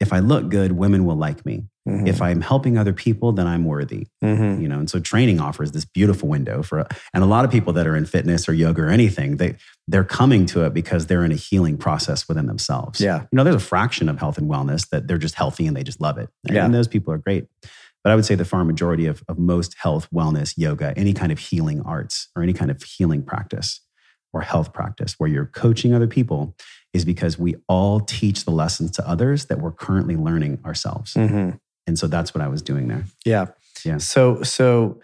[0.01, 1.67] if I look good, women will like me.
[1.87, 2.07] Mm-hmm.
[2.07, 4.09] If I'm helping other people, then I'm worthy.
[4.23, 4.61] mm-hmm.
[4.61, 7.73] You know, and so training offers this beautiful window for, and a lot of people
[7.75, 9.57] that are in fitness or yoga or anything, they
[9.87, 13.01] they're coming to it because they're in a healing process within themselves.
[13.01, 13.21] Yeah.
[13.31, 15.85] You know, there's a fraction of health and wellness that they're just healthy and they
[15.85, 16.29] just love it.
[16.47, 16.65] And, Yeah.
[16.65, 17.47] and those people are great.
[18.03, 21.31] But I would say the far majority of, of most health, wellness, yoga, any kind
[21.33, 23.81] of healing arts or any kind of healing practice
[24.33, 26.55] or health practice where you're coaching other people
[26.93, 31.15] is because we all teach the lessons to others that we're currently learning ourselves.
[31.15, 31.57] Mm-hmm.
[31.87, 33.05] And so that's what I was doing there.
[33.25, 33.47] Yeah.
[33.85, 33.99] Yeah.
[33.99, 35.01] So so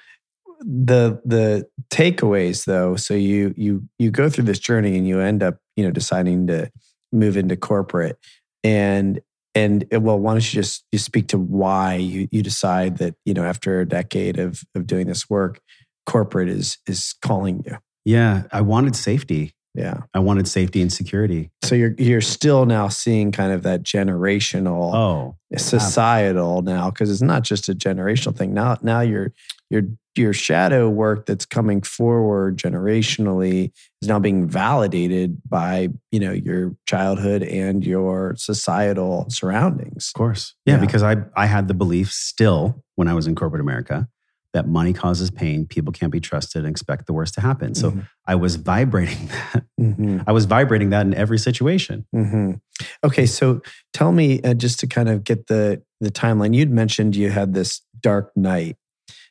[0.60, 5.42] the the takeaways though, so you you you go through this journey and you end
[5.42, 6.70] up, you know, deciding to
[7.12, 8.18] move into corporate
[8.64, 9.20] and
[9.54, 13.34] and well, why don't you just you speak to why you you decide that, you
[13.34, 15.60] know, after a decade of of doing this work,
[16.06, 17.76] corporate is is calling you.
[18.04, 19.54] Yeah, I wanted safety.
[19.74, 20.02] Yeah.
[20.12, 21.50] I wanted safety and security.
[21.64, 27.22] So you're you're still now seeing kind of that generational Oh, societal now because it's
[27.22, 29.32] not just a generational thing now now your
[29.70, 29.82] your
[30.14, 33.70] your shadow work that's coming forward generationally
[34.02, 40.54] is now being validated by you know your childhood and your societal surroundings of course.
[40.66, 40.80] Yeah, Yeah.
[40.80, 44.06] because I I had the belief still when I was in corporate America
[44.52, 47.74] that money causes pain, people can't be trusted and expect the worst to happen.
[47.74, 48.06] So Mhm.
[48.26, 49.64] I was vibrating that.
[49.80, 50.24] Mhm.
[50.26, 52.04] I was vibrating that in every situation.
[52.14, 52.60] Mhm.
[53.04, 53.60] okay so
[53.92, 57.54] tell me uh, just to kind of get the the timeline you'd mentioned you had
[57.54, 58.76] this dark night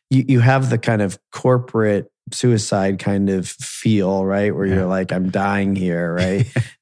[0.09, 4.75] you, you have the kind of corporate suicide kind of feel right where Yeah.
[4.75, 6.47] you're like i'm dying here right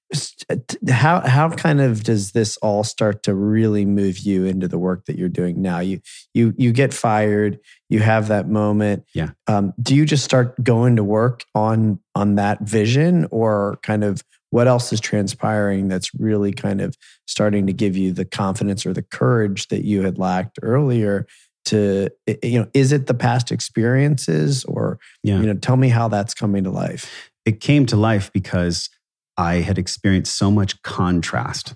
[0.89, 5.05] how how kind of does this all start to really move you into the work
[5.05, 6.01] that you're doing now you
[6.33, 9.29] you you get fired you have that moment Yeah.
[9.47, 14.23] um, do you just start going to work on on that vision or kind of
[14.51, 16.95] what else is transpiring that's really kind of
[17.27, 21.27] starting to give you the confidence or the courage that you had lacked earlier
[21.65, 22.09] to
[22.41, 25.39] you know is it the past experiences or Yeah.
[25.39, 28.89] you know tell me how that's coming to life It came to life because
[29.39, 31.75] I had experienced so much contrast,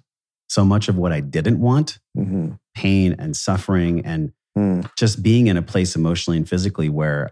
[0.49, 2.59] so much of what I didn't want, Mhm.
[2.76, 4.89] pain and suffering and Mm.
[4.97, 7.30] just being in a place emotionally and physically where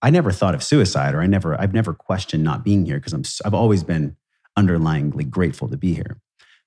[0.00, 3.12] I never thought of suicide or I never I've never questioned not being here because
[3.12, 4.16] I'm I've always been
[4.58, 6.16] underlyingly grateful to be here.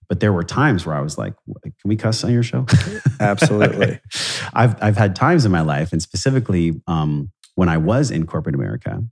[0.09, 2.65] But there were times where I was like, "Can we cuss on your show?"
[3.19, 3.99] Absolutely.
[4.53, 8.55] I've I've had times in my life, and specifically um, when I was in corporate
[8.55, 9.03] America,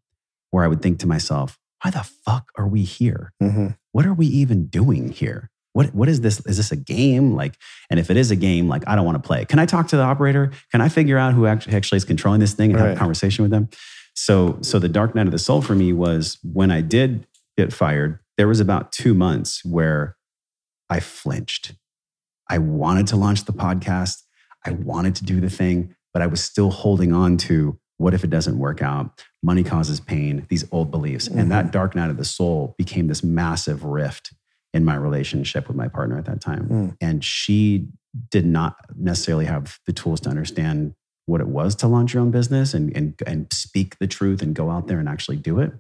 [0.51, 3.34] where I would think to myself, "Why the fuck are we here?
[3.43, 3.76] Mhm.
[3.96, 5.50] What are we even doing here?
[5.72, 6.46] What what is this?
[6.48, 7.34] Is this a game?
[7.34, 7.56] Like,
[7.89, 9.46] and if it is a game, like I don't want to play.
[9.46, 10.52] Can I talk to the operator?
[10.70, 13.43] Can I figure out who actually actually is controlling this thing and have a conversation
[13.43, 13.70] with them?
[14.14, 17.26] So so the dark night of the soul for me was when I did
[17.58, 18.20] get fired.
[18.36, 20.18] There was about two months where
[20.89, 21.76] I flinched.
[22.50, 24.24] I wanted to launch the podcast.
[24.66, 28.24] I wanted to do the thing, but I was still holding on to what if
[28.24, 29.24] it doesn't work out?
[29.41, 31.28] Money causes pain, these old beliefs.
[31.28, 34.34] And that dark night of the soul became this massive rift
[34.74, 36.68] in my relationship with my partner at that time.
[36.68, 36.98] Mm.
[37.00, 37.88] And she
[38.30, 40.93] did not necessarily have the tools to understand
[41.26, 44.54] what it was to launch your own business and, and, and speak the truth and
[44.54, 45.72] go out there and actually do it.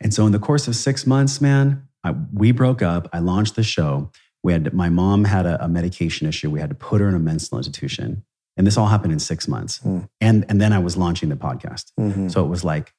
[0.00, 3.08] And so, in the course of six months, man, I, we broke up.
[3.12, 4.10] I launched the show.
[4.42, 6.50] We had my mom had a, a medication issue.
[6.50, 8.24] We had to put her in a mental institution,
[8.56, 9.78] and this all happened in six months.
[9.78, 10.00] Hmm.
[10.20, 11.92] And and then I was launching the podcast.
[11.98, 12.30] Mhm.
[12.30, 12.92] So it was like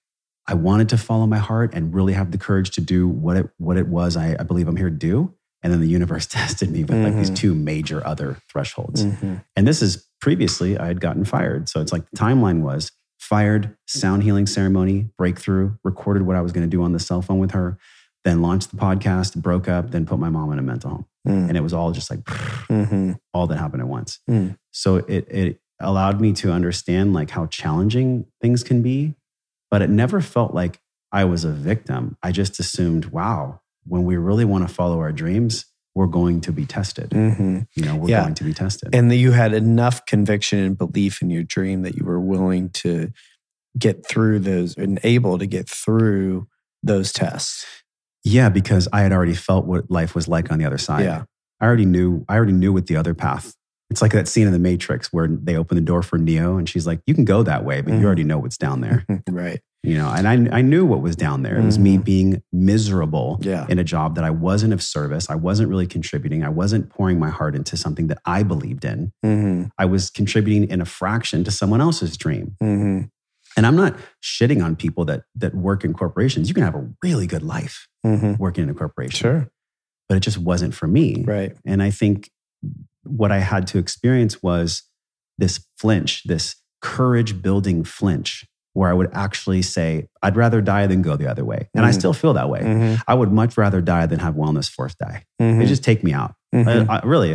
[0.47, 3.49] I wanted to follow my heart and really have the courage to do what it
[3.57, 5.33] what it was I, I believe I'm here to do.
[5.63, 7.35] And then the universe tested me with like these Mhm.
[7.35, 9.03] two major other thresholds.
[9.05, 9.43] Mhm.
[9.55, 11.67] And this is previously I had gotten fired.
[11.69, 16.51] So it's like the timeline was fired, sound healing ceremony, breakthrough, recorded what I was
[16.51, 17.77] going to do on the cell phone with her,
[18.23, 21.05] then launched the podcast, broke up, then put my mom in a mental home.
[21.27, 21.49] Mm.
[21.49, 22.27] And it was all just like
[22.67, 24.19] hmm all that happened at once.
[24.29, 24.57] Mm.
[24.71, 29.15] So it it allowed me to understand like how challenging things can be,
[29.69, 30.79] but it never felt like
[31.11, 32.17] I was a victim.
[32.23, 35.65] I just assumed, wow, when we really want to follow our dreams,
[35.95, 37.13] we're going to be tested.
[37.13, 38.21] hmm You know, we're Yeah.
[38.23, 38.93] going to be tested.
[38.93, 42.69] And that you had enough conviction and belief in your dream that you were willing
[42.69, 43.11] to
[43.77, 46.47] get through those and able to get through
[46.83, 47.65] those tests.
[48.27, 51.03] Yeah, because I had already felt what life was like on the other side.
[51.05, 51.23] Yeah.
[51.59, 52.23] I already knew.
[52.29, 53.53] I already knew what the other path.
[53.89, 56.67] It's like that scene in The Matrix where they open the door for Neo, and
[56.69, 57.99] she's like, "You can go that way, but Mhm.
[58.01, 59.59] you already know what's down there." right.
[59.83, 61.57] You know, and I I knew what was down there.
[61.57, 62.03] It was me Mhm.
[62.03, 63.65] being miserable Yeah.
[63.69, 65.29] in a job that I wasn't of service.
[65.29, 66.43] I wasn't really contributing.
[66.43, 69.13] I wasn't pouring my heart into something that I believed in.
[69.23, 72.55] hmm I was contributing in a fraction to someone else's dream.
[72.59, 73.01] hmm
[73.55, 76.47] And I'm not shitting on people that that work in corporations.
[76.49, 79.49] You can have a really good life hmm working in a corporation, Sure.
[80.07, 81.23] but it just wasn't for me.
[81.25, 81.55] Right.
[81.65, 82.29] And I think
[83.03, 84.83] what I had to experience was
[85.37, 91.01] this flinch, this courage building flinch, where I would actually say, I'd rather die than
[91.01, 91.67] go the other way.
[91.75, 91.93] And I Mhm.
[91.95, 92.61] still feel that way.
[92.61, 93.01] Mhm.
[93.07, 95.23] I would much rather die than have Wellness Force die.
[95.39, 96.35] They just take me out.
[96.53, 97.33] I, I really,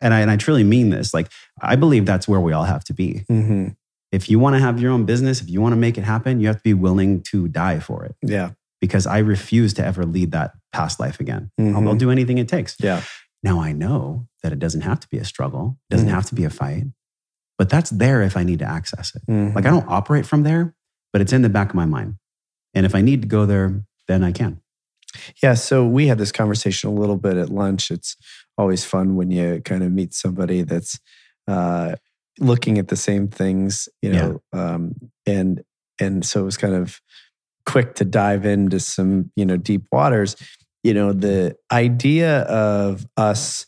[0.00, 1.12] and I, and I truly mean this.
[1.12, 1.28] Like,
[1.60, 3.24] I believe that's where we all have to be.
[3.30, 3.74] Mhm.
[4.12, 6.38] If you want to have your own business, if you want to make it happen,
[6.40, 8.50] you have to be willing to die for it Yeah.
[8.84, 11.50] Because I refuse to ever lead that past life again.
[11.58, 12.76] I'll, I'll do anything it takes.
[12.78, 13.00] Yeah.
[13.42, 16.12] Now I know that it doesn't have to be a struggle, it doesn't Mhm.
[16.18, 16.84] have to be a fight,
[17.56, 19.22] but that's there if I need to access it.
[19.26, 19.54] Mhm.
[19.54, 20.74] Like I don't operate from there,
[21.12, 22.16] but it's in the back of my mind.
[22.74, 24.60] And if I need to go there, then I can.
[25.42, 27.90] Yeah, so we had this conversation a little bit at lunch.
[27.90, 28.16] It's
[28.58, 30.98] always fun when you kind of meet somebody that's
[31.48, 31.94] uh,
[32.40, 35.62] looking at the same things, you know, um, and
[36.00, 37.00] and so it was kind of
[37.66, 40.36] quick to dive into some you know deep waters.
[40.82, 43.66] You know, the idea of us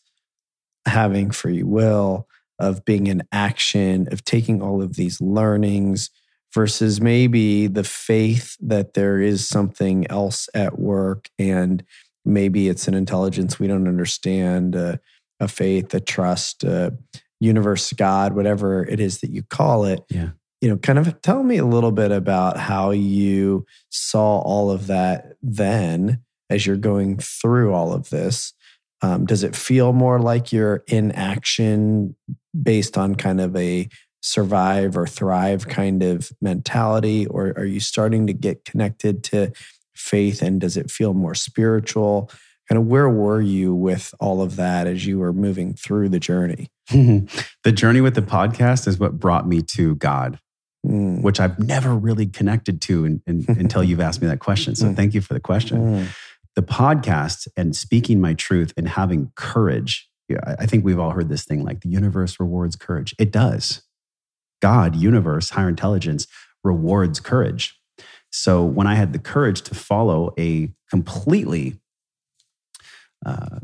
[0.86, 2.28] having free will,
[2.58, 6.10] of being in action, of taking all of these learnings
[6.54, 11.84] versus maybe the faith that there is something else at work and
[12.24, 14.96] maybe it's an intelligence we don't understand, uh,
[15.38, 16.96] a faith, a trust, a
[17.40, 20.00] universe, God, whatever it is that you call it.
[20.08, 20.30] Yeah.
[20.66, 24.88] You know, kind of tell me a little bit about how you saw all of
[24.88, 28.52] that then as you're going through all of this.
[29.00, 32.16] Um, does it feel more like you're in action
[32.60, 33.88] based on kind of a
[34.22, 37.28] survive or thrive kind of mentality?
[37.28, 39.52] Or are you starting to get connected to
[39.94, 42.28] faith and does it feel more spiritual?
[42.68, 46.18] Kind of where were you with all of that as you were moving through the
[46.18, 46.72] journey?
[46.90, 50.40] the journey with the podcast is what brought me to God,
[50.86, 51.22] Mm.
[51.22, 54.74] which I've never really connected to in, in, until you've asked me that question.
[54.76, 54.96] So Mm.
[54.96, 55.78] thank you for the question.
[55.78, 56.08] Mm.
[56.54, 60.08] the podcast and speaking my truth and having courage.
[60.58, 63.14] I think we've all heard this thing like the universe rewards courage.
[63.18, 63.82] It does.
[64.62, 66.26] God, universe, higher intelligence
[66.64, 67.78] rewards courage.
[68.30, 71.78] So when I had the courage to follow a completely
[73.24, 73.60] uh,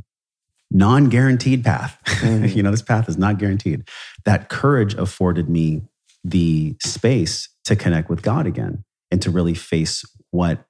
[0.70, 2.55] non guaranteed path, Mhm.
[2.55, 3.85] you know, this path is not guaranteed,
[4.25, 5.83] that courage afforded me
[6.25, 10.66] the space to connect with God again and to really face what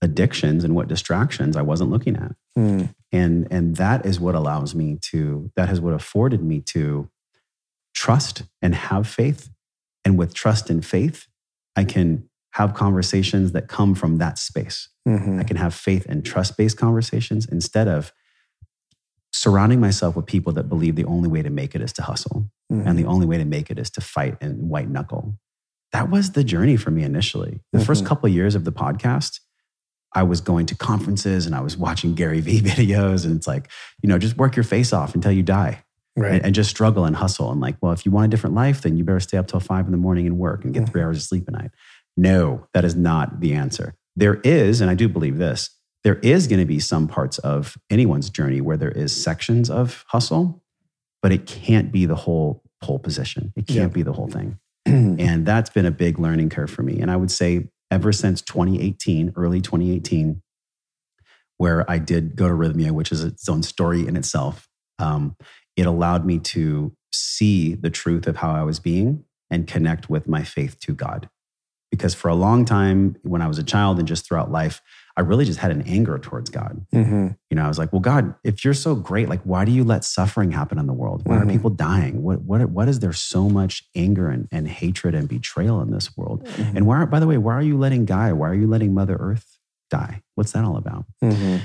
[0.00, 2.32] addictions and what distractions I wasn't looking at.
[2.58, 2.94] Mm.
[3.12, 7.08] And and that is what allows me to that has what afforded me to
[7.94, 9.50] trust and have faith.
[10.04, 11.28] And with trust and faith,
[11.76, 14.88] I can have conversations that come from that space.
[15.08, 15.40] Mhm.
[15.40, 18.12] I can have faith and trust based conversations instead of
[19.32, 22.50] surrounding myself with people that believe the only way to make it is to hustle
[22.72, 22.86] Mhm.
[22.86, 25.38] and the only way to make it is to fight and white knuckle.
[25.92, 27.60] That was the journey for me initially.
[27.72, 28.06] The first Mhm.
[28.06, 29.40] couple of years of the podcast,
[30.14, 33.70] I was going to conferences and I was watching Gary Vee videos, and it's like,
[34.02, 35.84] you know, just work your face off until you die
[36.16, 36.34] right.
[36.34, 37.50] and, and just struggle and hustle.
[37.50, 39.60] And like, well, if you want a different life, then you better stay up till
[39.60, 40.92] five in the morning and work and get Mm-hmm.
[40.92, 41.70] three hours of sleep a night.
[42.16, 43.94] No, that is not the answer.
[44.16, 45.70] There is, and I do believe this,
[46.04, 50.04] there is going to be some parts of anyone's journey where there is sections of
[50.08, 50.62] hustle,
[51.22, 53.52] but it can't be the whole pole position.
[53.56, 53.86] It can't Yeah.
[53.88, 54.58] be the whole thing.
[54.86, 57.00] And that's been a big learning curve for me.
[57.00, 60.42] And I would say ever since 2018, early 2018,
[61.58, 64.68] where I did go to Rythmia, which is its own story in itself,
[64.98, 65.36] um,
[65.76, 70.26] it allowed me to see the truth of how I was being and connect with
[70.28, 71.28] my faith to God.
[71.90, 74.80] Because for a long time, when I was a child and just throughout life,
[75.16, 76.86] I really just had an anger towards God.
[76.94, 77.28] Mm-hmm.
[77.50, 79.84] You know, I was like, well, God, if you're so great, like, why do you
[79.84, 81.22] let suffering happen in the world?
[81.26, 81.42] Why Mhm.
[81.42, 82.22] are people dying?
[82.22, 86.16] What, what, what is there so much anger and, and hatred and betrayal in this
[86.16, 86.44] world?
[86.44, 86.76] Mm-hmm.
[86.76, 89.16] And why, by the way, why are you letting Gaia, why are you letting Mother
[89.20, 89.58] Earth
[89.90, 90.22] die?
[90.34, 91.04] What's that all about?
[91.22, 91.64] Mm-hmm.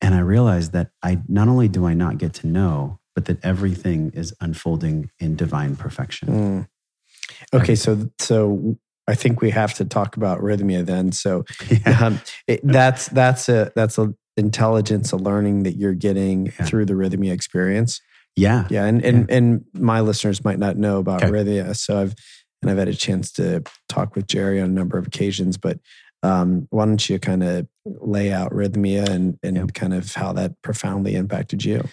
[0.00, 3.44] And I realized that I not only do I not get to know, but that
[3.44, 6.28] everything is unfolding in divine perfection.
[6.28, 6.68] Mm.
[7.52, 8.78] Okay, so so
[9.08, 11.12] I think we have to talk about Rythmia then.
[11.12, 11.98] So Yeah.
[12.06, 16.64] um, it, that's that's a that's a intelligence, a learning that you're getting Yeah.
[16.66, 18.00] through the Rythmia experience.
[18.36, 18.66] yeah.
[18.70, 21.32] Yeah, and and and my listeners might not know about Okay.
[21.32, 22.14] Rythmia, so I've
[22.62, 25.56] and I've had a chance to talk with Jerry on a number of occasions.
[25.56, 25.78] But
[26.22, 30.60] um, why don't you kind of lay out Rythmia and and kind of how that
[30.62, 31.84] profoundly impacted you?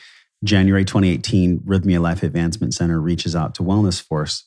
[0.43, 4.45] January 2018, Rythmia Life Advancement Center reaches out to Wellness Force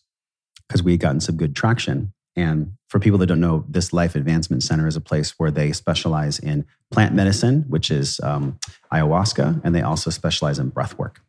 [0.68, 2.12] because we had gotten some good traction.
[2.36, 5.72] And for people that don't know, this Life Advancement Center is a place where they
[5.72, 8.58] specialize in plant medicine, which is um,
[8.92, 11.20] ayahuasca, and they also specialize in breath work.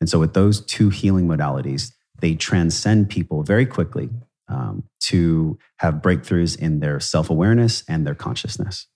[0.00, 4.10] And so, with those two healing modalities, they transcend people very quickly
[4.48, 8.86] um, to have breakthroughs in their self awareness and their consciousness.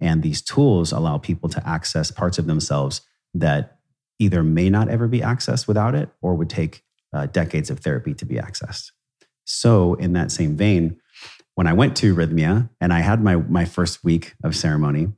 [0.00, 3.00] And these tools allow people to access parts of themselves
[3.32, 3.78] that
[4.18, 8.14] either may not ever be accessed without it or would take uh, decades of therapy
[8.14, 8.90] to be accessed.
[9.44, 11.00] So, in that same vein,
[11.54, 15.12] when I went to Rythmia and I had my, my first week of ceremony,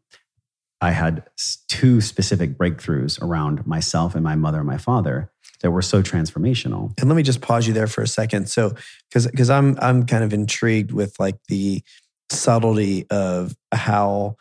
[0.80, 1.24] I had
[1.68, 5.30] two specific breakthroughs around myself and my mother and my father
[5.62, 6.92] that were so transformational.
[7.00, 8.48] And let me just pause you there for a second.
[8.50, 8.74] So,
[9.08, 11.82] because because I'm I'm kind of intrigued with like the
[12.30, 14.36] subtlety of how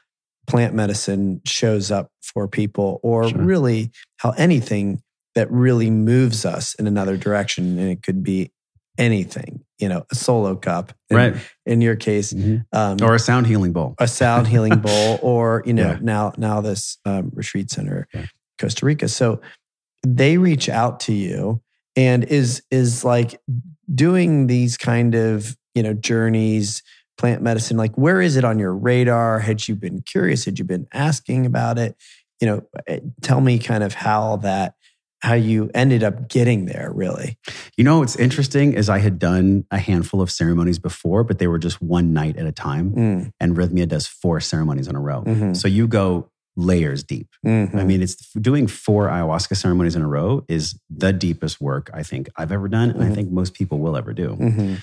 [0.46, 3.42] plant medicine shows up for people, or Sure.
[3.42, 5.02] really how anything
[5.36, 8.52] that really moves us in another direction, and it could be
[8.98, 9.62] anything.
[9.80, 11.36] You know, a solo cup, in, Right.
[11.66, 12.34] In your case,
[12.72, 13.96] um, Or a sound healing bowl.
[14.00, 16.00] a sound healing bowl or you know Yeah.
[16.02, 18.26] now now this um, retreat center Yeah.
[18.60, 19.42] costa rica so
[20.08, 21.62] they reach out to you
[21.98, 23.42] and is is like
[23.94, 26.82] doing these kind of you know journeys
[27.18, 30.64] plant medicine like where is it on your radar had you been curious had you
[30.66, 31.96] been asking about it
[32.40, 34.76] you know eh, tell me kind of how that
[35.26, 37.30] how you ended up getting there really
[37.78, 41.48] You know, what's interesting is I had done a handful of ceremonies before, but they
[41.48, 42.86] were just one night at a time.
[42.92, 45.24] Mm, And Rythmia does four ceremonies in a row.
[45.24, 47.28] mhm, So you go layers deep.
[47.46, 47.76] mhm.
[47.76, 48.16] I mean, it's
[48.50, 52.68] doing four ayahuasca ceremonies in a row is the deepest work I think I've ever
[52.70, 53.16] done, and I Mhm.
[53.16, 54.30] think most people will ever do.
[54.40, 54.78] Mhm,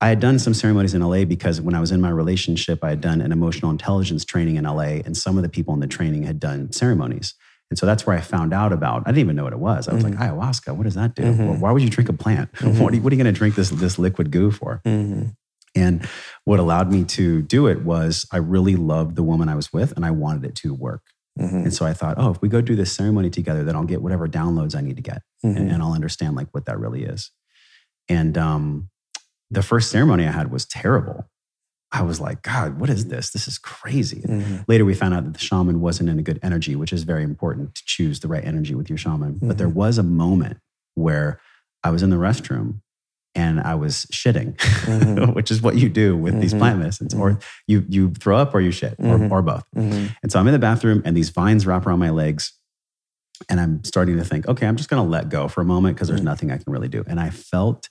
[0.00, 2.90] I had done some ceremonies in LA because when I was in my relationship, I
[2.90, 5.86] had done an emotional intelligence training in LA, and some of the people in the
[5.98, 7.34] training had done ceremonies.
[7.74, 9.02] And so that's where I found out about.
[9.04, 9.88] I didn't even know what it was.
[9.88, 11.24] I was like, ayahuasca, what does that do?
[11.24, 11.48] Mhm.
[11.48, 12.52] Well, why would you drink a plant?
[12.52, 12.78] Mhm.
[12.80, 14.80] What are you, what are you going to drink this this liquid goo for?
[14.86, 15.34] mhm,
[15.74, 16.06] And
[16.44, 19.90] what allowed me to do it was I really loved the woman I was with,
[19.96, 21.02] and I wanted it to work.
[21.36, 23.82] mhm, And so I thought, oh, if we go do this ceremony together, then I'll
[23.94, 25.72] get whatever downloads I need to get, and, mhm.
[25.74, 27.32] and I'll understand like what that really is.
[28.08, 28.88] And um,
[29.50, 31.28] the first ceremony I had was terrible.
[31.94, 33.30] I was like, God, what is this?
[33.30, 34.22] This is crazy.
[34.22, 34.64] Mhm.
[34.66, 37.22] Later, we found out that the shaman wasn't in a good energy, which is very
[37.22, 39.38] important to choose the right energy with your shaman.
[39.40, 40.58] But there was a moment
[40.96, 41.38] where
[41.84, 42.80] I was in the restroom
[43.36, 45.34] and I was shitting, Mhm.
[45.36, 46.58] which is what you do with these Mhm.
[46.58, 47.38] plant medicines, or
[47.68, 49.64] you you throw up or you shit, or, or both.
[49.74, 52.52] And so I'm in the bathroom and these vines wrap around my legs.
[53.48, 55.96] And I'm starting to think, okay, I'm just going to let go for a moment
[55.96, 57.02] because there's nothing I can really do.
[57.06, 57.88] And I felt,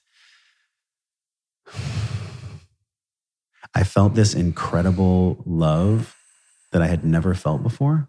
[3.76, 6.16] I felt this incredible love
[6.72, 8.08] that I had never felt before.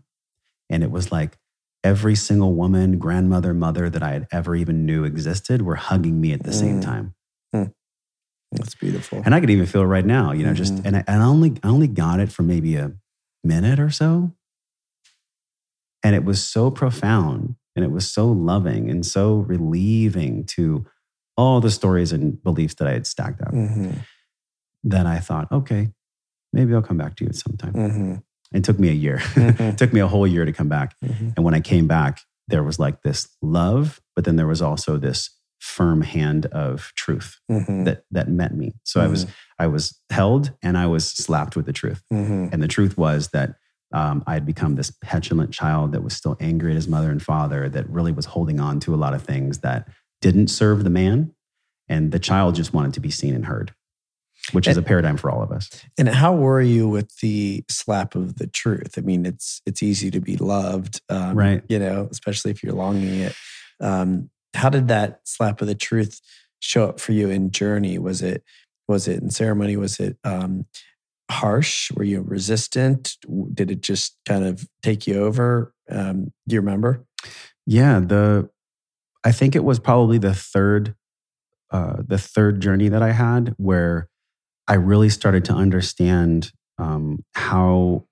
[0.70, 1.38] And it was like
[1.82, 6.32] every single woman, grandmother, mother that I had ever even knew existed were hugging me
[6.32, 6.82] at the same Mm.
[6.82, 7.14] time.
[8.52, 9.20] That's beautiful.
[9.24, 10.84] And I could even feel it right now, you know, just, Mhm.
[10.86, 12.92] and I, and I only, I only got it for maybe a
[13.42, 14.32] minute or so.
[16.04, 20.86] And it was so profound and it was so loving and so relieving to
[21.36, 24.04] all the stories and beliefs that I had stacked up Mhm,
[24.84, 25.88] that I thought, okay,
[26.52, 27.72] maybe I'll come back to you at some time.
[27.72, 28.22] mhm,
[28.52, 29.18] It took me a year.
[29.18, 29.60] Mhm.
[29.72, 30.94] it took me a whole year to come back.
[31.04, 34.60] mhm, And when I came back, there was like this love, but then there was
[34.62, 35.30] also this
[35.60, 38.74] firm hand of truth mhm, that that met me.
[38.84, 39.26] So I was
[39.58, 42.02] I was held and I was slapped with the truth.
[42.12, 43.54] mhm, And the truth was that
[43.92, 47.22] um, I had become this petulant child that was still angry at his mother and
[47.22, 49.88] father, that really was holding on to a lot of things that
[50.20, 51.32] didn't serve the man.
[51.88, 53.72] And the child just wanted to be seen and heard,
[54.52, 55.70] which is a paradigm for all of us.
[55.98, 58.94] And how were you with the slap of the truth?
[58.98, 61.62] I mean, it's it's easy to be loved, um, Right.
[61.68, 63.34] You know, especially if you're longing it.
[63.80, 66.20] Um, how did that slap of the truth
[66.60, 67.98] show up for you in journey?
[67.98, 68.44] Was it
[68.86, 69.76] was it in ceremony?
[69.76, 70.66] Was it um,
[71.30, 71.90] harsh?
[71.92, 73.16] Were you resistant?
[73.52, 75.72] Did it just kind of take you over?
[75.88, 77.04] Um, do you remember?
[77.66, 78.50] Yeah, the
[79.24, 80.94] I think it was probably the third
[81.70, 84.08] uh, the third journey that I had where
[84.68, 88.06] I really started to understand um, how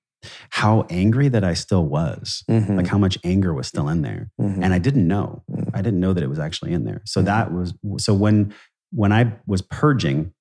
[0.51, 2.77] how angry that I still was, Mhm.
[2.77, 4.63] like how much anger was still in there, Mhm.
[4.63, 5.43] and I didn't know.
[5.51, 5.71] Mhm.
[5.75, 7.03] I didn't know that it was actually in there.
[7.05, 7.25] So Mhm.
[7.25, 8.53] that was so when
[8.93, 10.33] when I was purging,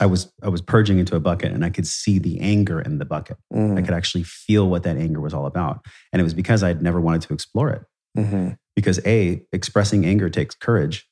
[0.00, 2.98] I was I was purging into a bucket, and I could see the anger in
[2.98, 3.36] the bucket.
[3.54, 6.82] I could actually feel what that anger was all about, and it was because I'd
[6.82, 7.82] never wanted to explore it
[8.18, 8.56] Mhm.
[8.74, 11.06] because a expressing anger takes courage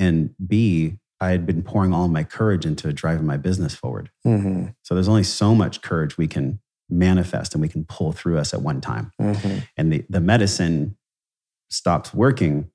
[0.00, 4.74] and b i had been pouring all my courage into driving my business forward Mhm.
[4.82, 6.60] so there's only so much courage we can
[6.90, 9.62] manifest and we can pull through us at one time Mhm.
[9.76, 10.96] and the, the medicine
[11.70, 12.70] stops working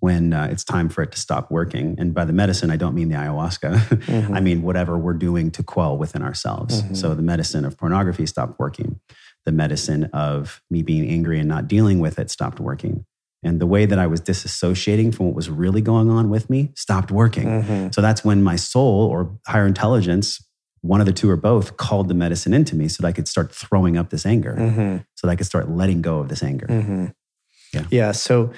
[0.00, 2.94] when uh, it's time for it to stop working and by the medicine i don't
[2.94, 3.70] mean the ayahuasca
[4.06, 4.34] Mhm.
[4.34, 6.96] i mean whatever we're doing to quell within ourselves Mhm.
[6.96, 9.00] so the medicine of pornography stopped working
[9.44, 13.04] the medicine of me being angry and not dealing with it stopped working
[13.44, 16.72] and the way that i was disassociating from what was really going on with me
[16.74, 17.94] stopped working Mhm.
[17.94, 20.42] so that's when my soul or higher intelligence
[20.80, 23.28] one of the two or both called the medicine into me so that i could
[23.28, 25.04] start throwing up this anger Mhm.
[25.14, 27.12] so that i could start letting go of this anger Mhm.
[27.72, 27.84] Yeah.
[27.90, 28.12] Yeah.
[28.12, 28.52] So,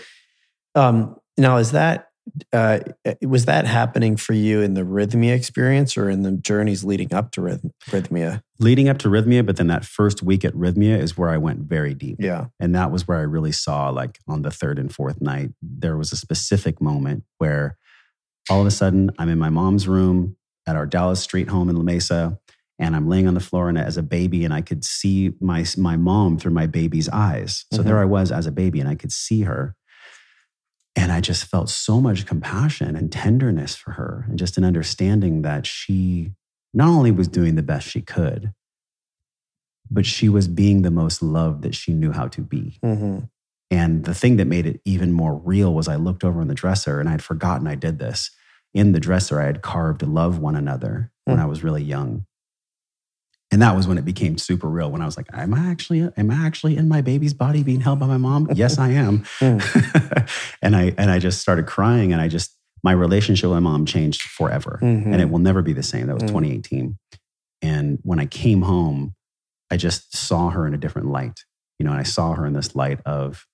[0.75, 2.09] um, now is that
[2.53, 2.81] uh,
[3.23, 7.31] was that happening for you in the Rythmia experience or in the journeys leading up
[7.33, 8.43] to rhythm, Rythmia?
[8.59, 11.61] leading up to Rythmia but then that first week at Rythmia is where i went
[11.61, 12.47] very deep Yeah.
[12.59, 15.97] and that was where i really saw like on the third and fourth night there
[15.97, 17.77] was a specific moment where
[18.51, 21.77] all of a sudden i'm in my mom's room at our dallas street home in
[21.77, 22.39] la mesa
[22.79, 25.65] and i'm laying on the floor and as a baby and i could see my
[25.77, 27.85] my mom through my baby's eyes so Mhm.
[27.85, 29.77] there i was as a baby and i could see her
[30.97, 35.43] and i just felt so much compassion and tenderness for her and just an understanding
[35.43, 36.33] that she
[36.75, 38.53] not only was doing the best she could
[39.91, 43.19] but she was being the most loved that she knew how to be hmm
[43.69, 46.55] and the thing that made it even more real was I looked over in the
[46.55, 48.31] dresser and I had forgotten I did this.
[48.75, 51.43] In the dresser, I had carved love one another when Hmm.
[51.43, 52.27] I was really young.
[53.57, 54.91] And that was when it became super real.
[54.91, 56.07] When I was like, "Am I actually?
[56.19, 58.51] Am I actually in my baby's body being held by my mom?
[58.53, 59.25] yes, I am."
[60.61, 62.55] and I and I just started crying, and I just
[62.85, 65.07] my relationship with my mom changed forever, Mhm.
[65.07, 66.07] and it will never be the same.
[66.07, 66.29] That was Mm.
[66.29, 66.99] 2018.
[67.63, 69.15] And when I came home,
[69.71, 71.41] I just saw her in a different light.
[71.79, 73.47] You know, and I saw her in this light of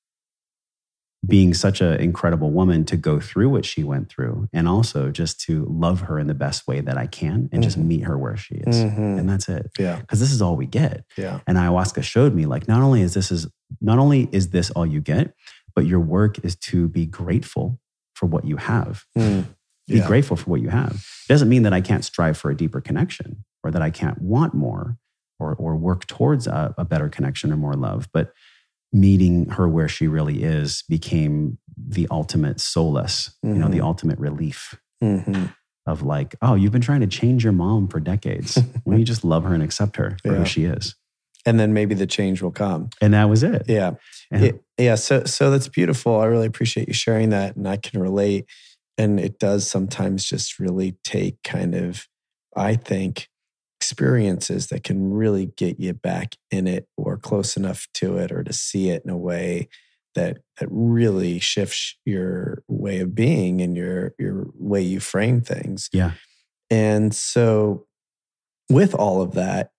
[1.27, 5.41] being such an incredible woman to go through what she went through and also just
[5.41, 7.85] to love her in the best way that I can and just Mhm.
[7.85, 8.77] meet her where she is.
[8.77, 9.19] Mhm.
[9.21, 9.71] And that's it.
[9.79, 10.01] Yeah.
[10.01, 11.05] Because this is all we get.
[11.17, 11.39] Yeah.
[11.47, 13.47] And ayahuasca showed me like not only is this is
[13.81, 15.33] not only is this all you get,
[15.77, 17.79] but your work is to be grateful
[18.15, 19.05] for what you have.
[19.17, 19.45] Mm.
[19.87, 20.07] Be Yeah.
[20.09, 20.93] grateful for what you have.
[21.29, 24.21] It doesn't mean that I can't strive for a deeper connection or that I can't
[24.21, 24.97] want more
[25.39, 28.09] or, or work towards a, a better connection or more love.
[28.13, 28.33] But
[28.93, 33.85] meeting her where she really is became the ultimate solace, you know, the Mhm.
[33.85, 35.55] ultimate relief Mhm.
[35.87, 38.57] of like, oh, you've been trying to change your mom for decades.
[38.85, 40.39] when you just love her and accept her for Yeah.
[40.41, 40.95] who she is.
[41.45, 42.91] And then maybe the change will come.
[43.01, 43.65] And that was it.
[43.67, 43.95] Yeah.
[44.31, 44.95] And- It- yeah.
[44.95, 46.21] So, so that's beautiful.
[46.21, 47.57] I really appreciate you sharing that.
[47.57, 48.45] And I can relate.
[48.99, 52.07] And it does sometimes just really take kind of,
[52.55, 53.29] I think,
[53.83, 58.45] experiences that can really get you back in it or close enough to it or
[58.45, 59.69] to see it in a way
[60.15, 65.89] that that really shifts your way of being and your your way you frame things.
[65.93, 66.13] Yeah.
[66.71, 67.87] And so
[68.71, 69.73] with all of that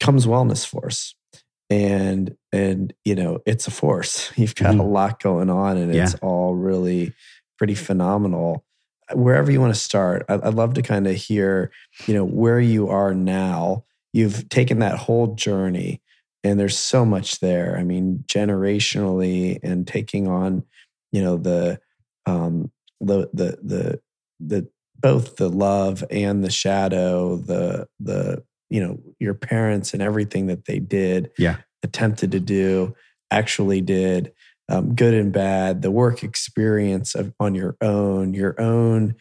[0.00, 1.14] comes wellness force.
[1.70, 4.32] And and you know, it's a force.
[4.36, 4.92] You've got a Mhm.
[4.92, 7.12] lot going on and it's all really
[7.56, 8.64] pretty phenomenal.
[9.12, 11.70] Wherever you want to start, I'd love to kind of hear,
[12.06, 13.84] you know, where you are now.
[14.12, 16.00] You've taken that whole journey
[16.42, 17.76] and there's so much there.
[17.78, 20.64] I mean, generationally and taking on,
[21.12, 21.80] you know, the
[22.26, 24.00] um the the the
[24.40, 30.46] the both the love and the shadow, the the you know, your parents and everything
[30.46, 31.56] that they did, Yeah.
[31.82, 32.94] attempted to do,
[33.30, 34.32] actually did,
[34.68, 39.14] um, good and bad, the work experience of on your own, your own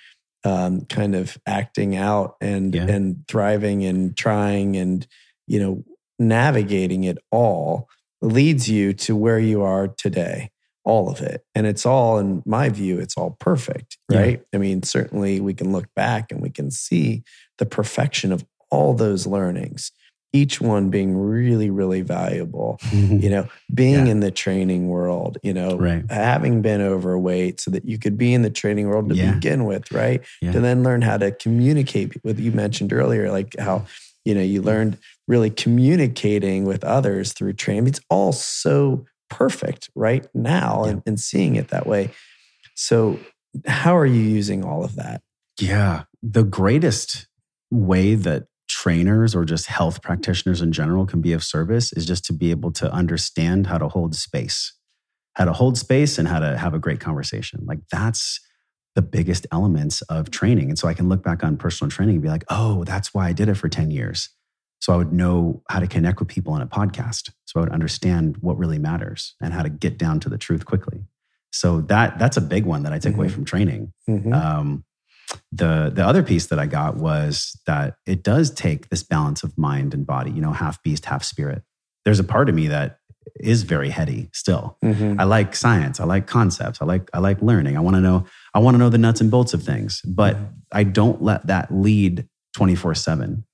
[0.45, 2.87] um, kind of acting out and Yeah.
[2.87, 5.05] and thriving and trying and
[5.47, 5.83] you know
[6.19, 7.87] navigating it all
[8.21, 10.49] leads you to where you are today
[10.85, 14.19] all of it and it's all in my view it's all perfect Yeah.
[14.19, 17.23] right i mean certainly we can look back and we can see
[17.57, 19.91] the perfection of all those learnings
[20.33, 23.17] each one being really really valuable mm-hmm.
[23.19, 24.11] you know being Yeah.
[24.13, 26.03] in the training world you know Right.
[26.09, 29.33] having been overweight so that you could be in the training world to Yeah.
[29.33, 30.51] begin with right Yeah.
[30.53, 33.85] to then learn how to communicate with you mentioned earlier like how
[34.25, 37.87] You know, you learned really communicating with others through training.
[37.87, 42.09] It's all so perfect right now and, and seeing it that way.
[42.73, 43.19] So,
[43.67, 45.21] how are you using all of that?
[45.59, 46.03] Yeah.
[46.21, 47.27] The greatest
[47.69, 48.45] way that
[48.83, 52.51] trainers or just health practitioners in general can be of service is just to be
[52.51, 54.73] able to understand how to hold space,
[55.35, 57.61] how to hold space and how to have a great conversation.
[57.65, 58.41] Like that's
[58.95, 60.67] the biggest elements of training.
[60.67, 63.29] And so I can look back on personal training and be like, oh, that's why
[63.29, 64.27] I did it for 10 years.
[64.79, 67.29] So I would know how to connect with people on a podcast.
[67.45, 70.65] So I would understand what really matters and how to get down to the truth
[70.65, 71.05] quickly.
[71.51, 73.31] So that that's a big one that I take away Mhm.
[73.31, 73.93] from training.
[74.09, 74.33] Mhm.
[74.33, 74.83] Um,
[75.51, 79.57] the the other piece that I got was that it does take this balance of
[79.57, 80.31] mind and body.
[80.31, 81.63] You know, half beast, half spirit.
[82.05, 82.97] There's a part of me that
[83.39, 84.77] is very heady still.
[84.83, 85.19] Mhm.
[85.19, 85.99] I like science.
[85.99, 86.81] I like concepts.
[86.81, 87.77] I like I like learning.
[87.77, 88.25] I want to know.
[88.53, 90.01] I want to know the nuts and bolts of things.
[90.05, 90.47] But Mhm.
[90.71, 93.45] I don't let that lead twenty four seven.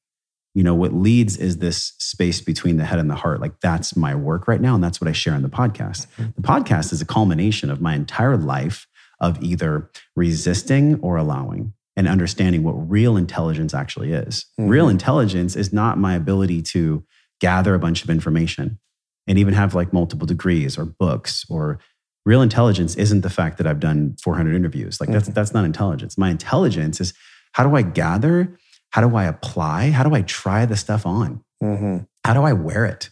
[0.56, 3.40] You know what leads is this space between the head and the heart.
[3.40, 6.08] Like that's my work right now, and that's what I share on the podcast.
[6.18, 6.36] Mhm.
[6.36, 8.88] The podcast is a culmination of my entire life
[9.22, 14.46] of either resisting or allowing and understanding what real intelligence actually is.
[14.58, 14.92] Real Mhm.
[14.92, 17.04] intelligence is not my ability to
[17.42, 18.80] gather a bunch of information
[19.28, 21.80] and even have like multiple degrees or books or
[22.26, 25.00] real intelligence isn't the fact that I've done 400 interviews.
[25.02, 25.34] Like that's Mhm.
[25.34, 26.18] that's not intelligence.
[26.18, 27.14] My intelligence is
[27.54, 28.56] how do I gather?
[28.92, 29.92] How do I apply?
[29.92, 31.42] How do I try the stuff on?
[31.64, 32.08] Mhm.
[32.26, 33.10] how do I wear it?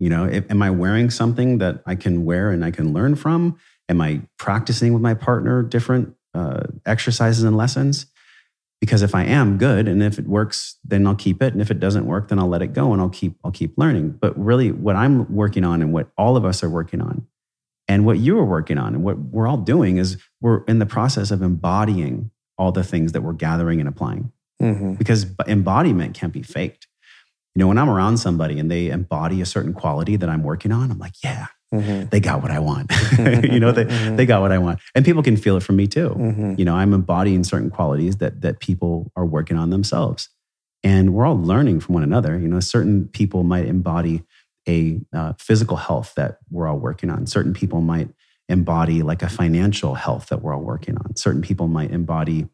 [0.00, 3.14] You know, if, am I wearing something that I can wear and I can learn
[3.14, 3.56] from?
[3.88, 8.06] Am I practicing with my partner different uh, exercises and lessons?
[8.80, 11.70] Because if I am good, and if it works, then I'll keep it, and if
[11.70, 14.10] it doesn't work, then I'll let it go, and I'll keep I'll keep learning.
[14.20, 17.26] But really, what I'm working on, and what all of us are working on,
[17.88, 20.86] and what you are working on, and what we're all doing is we're in the
[20.86, 24.30] process of embodying all the things that we're gathering and applying
[24.62, 24.96] Mhm.
[24.98, 26.86] because embodiment can't be faked.
[27.54, 30.72] You know, when I'm around somebody and they embody a certain quality that I'm working
[30.72, 32.10] on, I'm like, yeah, Mhm.
[32.10, 32.90] they got what I want.
[33.44, 33.84] you know, they,
[34.16, 34.80] they got what I want.
[34.94, 36.10] And people can feel it from me too.
[36.10, 36.58] Mhm.
[36.58, 40.28] You know, I'm embodying certain qualities that that people are working on themselves.
[40.82, 42.38] And we're all learning from one another.
[42.38, 44.24] You know, certain people might embody
[44.68, 47.26] a uh, physical health that we're all working on.
[47.26, 48.08] Certain people might
[48.48, 51.16] embody like a financial health that we're all working on.
[51.16, 52.48] Certain people might embody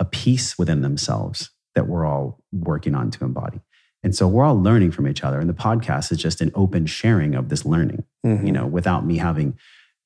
[0.00, 3.60] a peace within themselves that we're all working on to embody.
[4.02, 5.40] And so we're all learning from each other.
[5.40, 8.46] And the podcast is just an open sharing of this learning, Mhm.
[8.46, 9.56] you know, without me having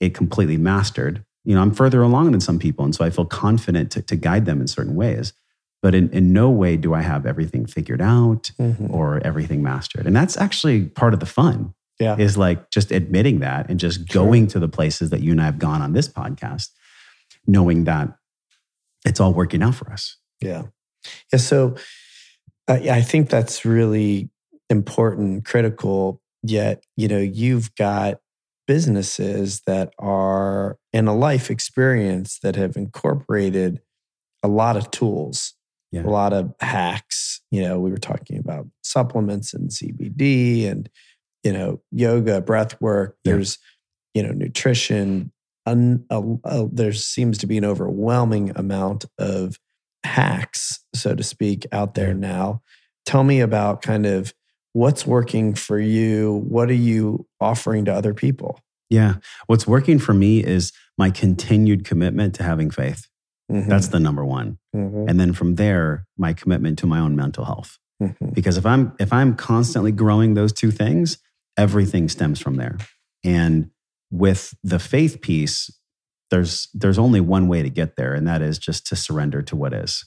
[0.01, 1.23] it completely mastered.
[1.45, 2.85] You know, I'm further along than some people.
[2.85, 5.33] And so I feel confident to, to guide them in certain ways.
[5.83, 8.91] But in, in no way do I have everything figured out Mhm.
[8.91, 10.07] or everything mastered.
[10.07, 12.17] And that's actually part of the fun Yeah.
[12.17, 14.25] is like just admitting that and just Sure.
[14.25, 16.69] going to the places that you and I have gone on this podcast,
[17.47, 18.17] knowing that
[19.07, 20.17] it's all working out for us.
[20.41, 20.65] Yeah.
[21.33, 21.39] Yeah.
[21.39, 21.77] So
[22.71, 24.31] I, I think that's really
[24.69, 26.21] important, critical.
[26.43, 28.21] Yet, you know, you've got
[28.67, 33.81] businesses that are in a life experience that have incorporated
[34.43, 35.55] a lot of tools,
[35.93, 36.03] Yeah.
[36.03, 37.41] a lot of hacks.
[37.51, 40.89] You know, we were talking about supplements and CBD and,
[41.43, 43.17] you know, yoga, breath work.
[43.25, 43.33] Yeah.
[43.33, 43.59] There's,
[44.15, 45.33] you know, nutrition.
[45.67, 49.59] Un, a, a, there seems to be an overwhelming amount of
[50.05, 52.63] hacks, so to speak, out there now.
[53.07, 54.33] Tell me about kind of
[54.73, 56.45] what's working for you.
[56.49, 58.61] What are you offering to other people?
[58.89, 59.15] Yeah.
[59.47, 63.07] What's working for me is my continued commitment to having faith.
[63.51, 64.59] Mhm, That's the number one.
[64.75, 67.79] mhm, And then from there, my commitment to my own mental health.
[68.03, 68.33] mhm.
[68.35, 71.19] Because if I'm if I'm constantly growing those two things,
[71.57, 72.79] everything stems from there.
[73.25, 73.71] And
[74.11, 75.71] with the faith piece,
[76.31, 79.57] there's there's only one way to get there, and that is just to surrender to
[79.57, 80.05] what is.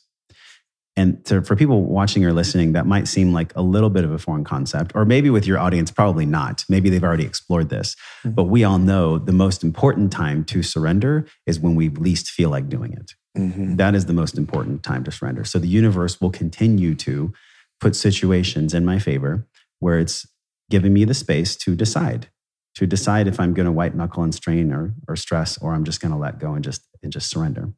[0.95, 4.11] And to, for people watching or listening, that might seem like a little bit of
[4.11, 6.63] a foreign concept, or maybe with your audience, probably not.
[6.69, 7.95] Maybe they've already explored this.
[8.24, 8.36] Mhm.
[8.36, 12.51] But we all know the most important time to surrender is when we least feel
[12.51, 13.15] like doing it.
[13.36, 13.78] Mhm.
[13.78, 15.43] That is the most important time to surrender.
[15.43, 17.34] So the universe will continue to
[17.82, 19.47] put situations in my favor
[19.80, 20.28] where it's
[20.69, 22.28] giving me the space to decide,
[22.76, 25.84] to decide if I'm going to white knuckle and strain or, or stress, or I'm
[25.84, 27.69] just going to let go and just and just surrender.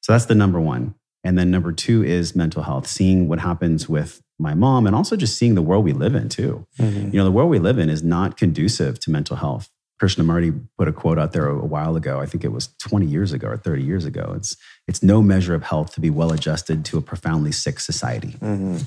[0.00, 0.94] So that's the number one.
[1.22, 5.16] And then number two is mental health, seeing what happens with my mom and also
[5.16, 6.66] just seeing the world we live in too.
[6.78, 7.12] Mhm.
[7.12, 9.70] You know, the world we live in is not conducive to mental health.
[10.02, 12.20] Krishnamurti put a quote out there a, a while ago.
[12.20, 14.34] I think it was 20 years ago or 30 years ago.
[14.36, 14.56] It's
[14.88, 18.36] it's no measure of health to be well adjusted to a profoundly sick society.
[18.42, 18.84] Mhm.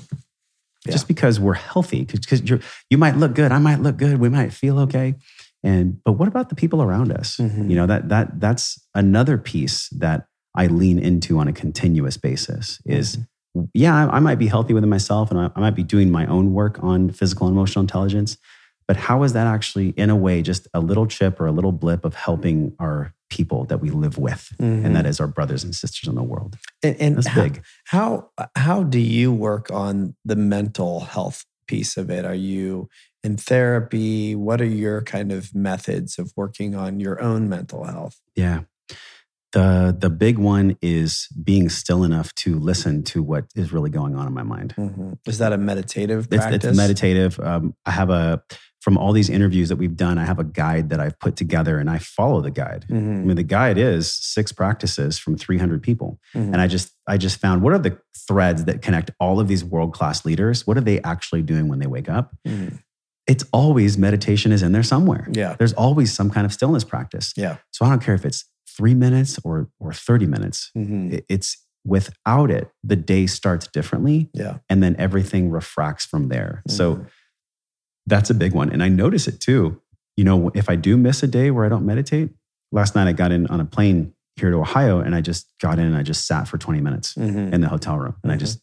[0.86, 0.92] Yeah.
[0.92, 4.28] Just because we're healthy, because you you might look good, I might look good, we
[4.28, 5.16] might feel okay,
[5.62, 7.36] and but what about the people around us?
[7.36, 7.70] Mhm.
[7.70, 12.80] You know that that that's another piece that I lean into on a continuous basis.
[12.86, 13.18] Is
[13.74, 16.26] yeah, I, I might be healthy within myself and I, I might be doing my
[16.26, 18.36] own work on physical and emotional intelligence.
[18.86, 21.72] But how is that actually, in a way, just a little chip or a little
[21.72, 24.50] blip of helping our people that we live with?
[24.58, 24.84] Mhm.
[24.84, 26.56] And that is our brothers and sisters in the world.
[26.82, 27.62] And, and That's how, big.
[27.84, 32.24] How how do you work on the mental health piece of it?
[32.24, 32.88] Are you
[33.24, 34.34] in therapy?
[34.34, 38.20] What are your kind of methods of working on your own mental health?
[38.34, 38.60] Yeah.
[39.52, 44.14] The the big one is being still enough to listen to what is really going
[44.14, 44.74] on in my mind.
[45.26, 46.64] Is that a meditative It's, practice?
[46.64, 47.40] it's meditative.
[47.40, 48.42] Um, I have a
[48.82, 50.18] from all these interviews that we've done.
[50.18, 52.84] I have a guide that I've put together, and I follow the guide.
[52.90, 56.52] I Mhm, mean, the guide is six practices from 300 people, mhm.
[56.52, 57.98] and I just I just found what are the
[58.28, 60.66] threads that connect all of these world class leaders.
[60.66, 62.36] What are they actually doing when they wake up?
[62.46, 62.80] Mhm.
[63.28, 65.28] It's always meditation is in there somewhere.
[65.30, 65.54] Yeah.
[65.58, 67.32] There's always some kind of stillness practice.
[67.36, 67.58] Yeah.
[67.70, 70.70] So I don't care if it's three minutes or or 30 minutes.
[70.76, 71.22] Mhm.
[71.28, 74.58] It's without it, the day starts differently Yeah.
[74.68, 76.62] and then everything refracts from there.
[76.68, 77.06] So Mhm.
[78.06, 78.70] that's a big one.
[78.70, 79.80] And I notice it too.
[80.16, 82.30] You know, if I do miss a day where I don't meditate,
[82.72, 85.78] last night I got in on a plane here to Ohio and I just got
[85.78, 87.52] in and I just sat for 20 minutes Mhm.
[87.52, 88.40] in the hotel room and I Mhm.
[88.40, 88.60] just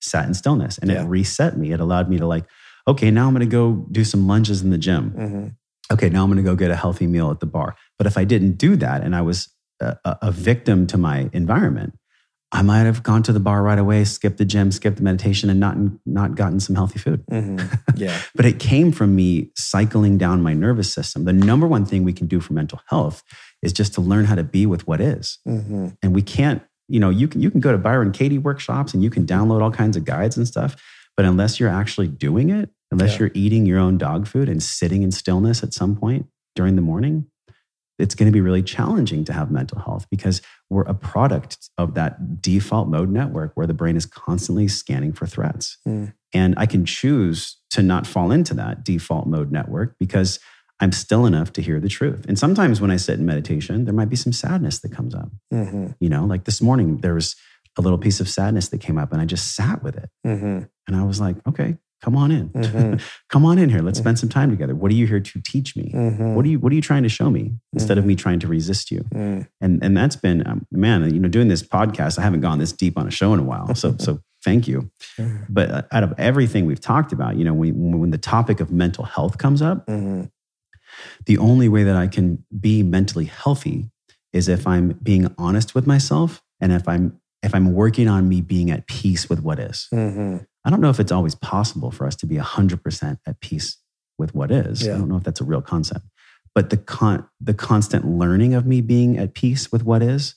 [0.00, 1.02] sat in stillness and Yeah.
[1.02, 1.72] it reset me.
[1.72, 2.46] It allowed me to like,
[2.86, 5.10] okay, now I'm going to go do some lunges in the gym.
[5.16, 5.54] Mhm.
[5.92, 7.76] Okay, now I'm going to go get a healthy meal at the bar.
[7.98, 9.48] But if I didn't do that and I was
[9.80, 11.94] a, a victim to my environment,
[12.54, 15.48] I might have gone to the bar right away, skipped the gym, skipped the meditation,
[15.50, 17.24] and not not gotten some healthy food.
[17.30, 17.60] Mhm.
[17.96, 18.18] Yeah.
[18.34, 21.24] But it came from me cycling down my nervous system.
[21.24, 23.22] The number one thing we can do for mental health
[23.62, 25.38] is just to learn how to be with what is.
[25.48, 25.96] Mhm.
[26.02, 29.02] And we can't, you know, you can you can go to Byron Katie workshops and
[29.02, 30.76] you can download all kinds of guides and stuff.
[31.16, 33.20] But unless you're actually doing it, unless Yeah.
[33.20, 36.82] you're eating your own dog food and sitting in stillness at some point during the
[36.82, 37.26] morning,
[37.98, 40.40] it's going to be really challenging to have mental health because
[40.70, 45.26] we're a product of that default mode network where the brain is constantly scanning for
[45.26, 45.78] threats.
[45.86, 46.12] Mm.
[46.34, 50.40] And I can choose to not fall into that default mode network because
[50.80, 52.24] I'm still enough to hear the truth.
[52.26, 55.30] And sometimes when I sit in meditation, there might be some sadness that comes up.
[55.52, 55.94] Mhm.
[56.00, 57.36] You know, like this morning, there was
[57.78, 60.10] a little piece of sadness that came up and I just sat with it.
[60.26, 60.68] Mhm.
[60.86, 62.48] And I was like, okay, come on in.
[62.50, 63.00] Mhm.
[63.28, 63.80] come on in here.
[63.80, 64.74] Let's spend some time together.
[64.74, 65.92] What are you here to teach me?
[65.94, 66.34] Mhm.
[66.34, 68.48] What are you what are you trying to show me instead of me trying to
[68.48, 69.00] resist you?
[69.14, 69.46] Mm.
[69.60, 72.72] And and that's been um, man, you know, doing this podcast, I haven't gone this
[72.72, 73.74] deep on a show in a while.
[73.74, 74.90] So so thank you.
[75.18, 75.46] Mhm.
[75.48, 78.72] But uh, out of everything we've talked about, you know, when when the topic of
[78.72, 80.30] mental health comes up, Mhm.
[81.26, 83.90] the only way that I can be mentally healthy
[84.32, 88.40] is if I'm being honest with myself and if I'm if I'm working on me
[88.40, 89.88] being at peace with what is.
[89.92, 90.46] Mhm.
[90.64, 93.78] I don't know if it's always possible for us to be 100% at peace
[94.18, 94.82] with what is.
[94.86, 94.94] Yeah.
[94.94, 96.06] I don't know if that's a real concept.
[96.54, 100.34] But the con- the constant learning of me being at peace with what is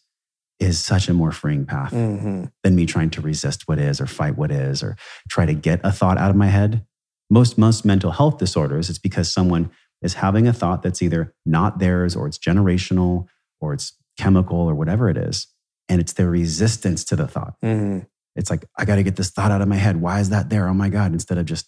[0.60, 2.50] is such a more freeing path Mhm.
[2.64, 4.96] than me trying to resist what is or fight what is or
[5.30, 6.86] try to get a thought out of my head.
[7.30, 9.70] Most most mental health disorders it's because someone
[10.02, 13.28] is having a thought that's either not theirs or it's generational
[13.60, 15.48] or it's chemical or whatever it is
[15.90, 17.56] and it's their resistance to the thought.
[17.64, 18.06] Mhm.
[18.36, 19.98] It's like I got to get this thought out of my head.
[20.02, 20.68] Why is that there?
[20.68, 21.68] Oh my god, instead of just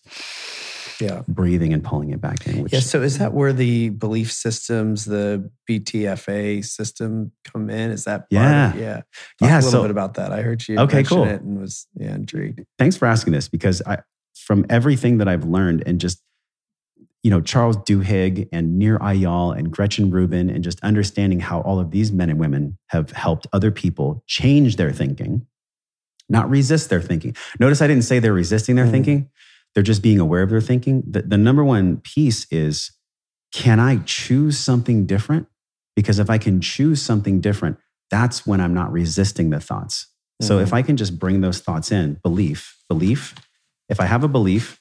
[0.99, 1.22] Yeah.
[1.28, 2.80] breathing and pulling it back in which Yeah.
[2.80, 7.91] So is that where the belief systems, the BTFA system come in?
[7.91, 8.74] Is that part Yeah.
[8.74, 8.95] Of, yeah.
[8.95, 9.03] Talk
[9.41, 10.32] Yeah, a little so- bit about that.
[10.34, 11.26] I heard you Okay, mention cool.
[11.28, 12.61] it and was yeah intrigued.
[12.80, 13.99] thanks for asking this because I,
[14.36, 16.22] from everything that I've learned and just,
[17.24, 21.80] you know, Charles Duhigg and Nir Ayal and Gretchen Rubin and just understanding how all
[21.80, 25.45] of these men and women have helped other people change their thinking,
[26.30, 27.36] not resist their thinking.
[27.59, 28.91] Notice I didn't say they're resisting their Mhm.
[28.91, 29.30] thinking.
[29.74, 31.03] They're just being aware of their thinking.
[31.09, 32.91] The, the number one piece is,
[33.51, 35.47] can I choose something different?
[35.95, 37.78] Because if I can choose something different,
[38.09, 40.07] that's when I'm not resisting the thoughts.
[40.41, 40.63] So Mhm.
[40.63, 43.34] if I can just bring those thoughts in, belief, belief,
[43.89, 44.80] if I have a belief,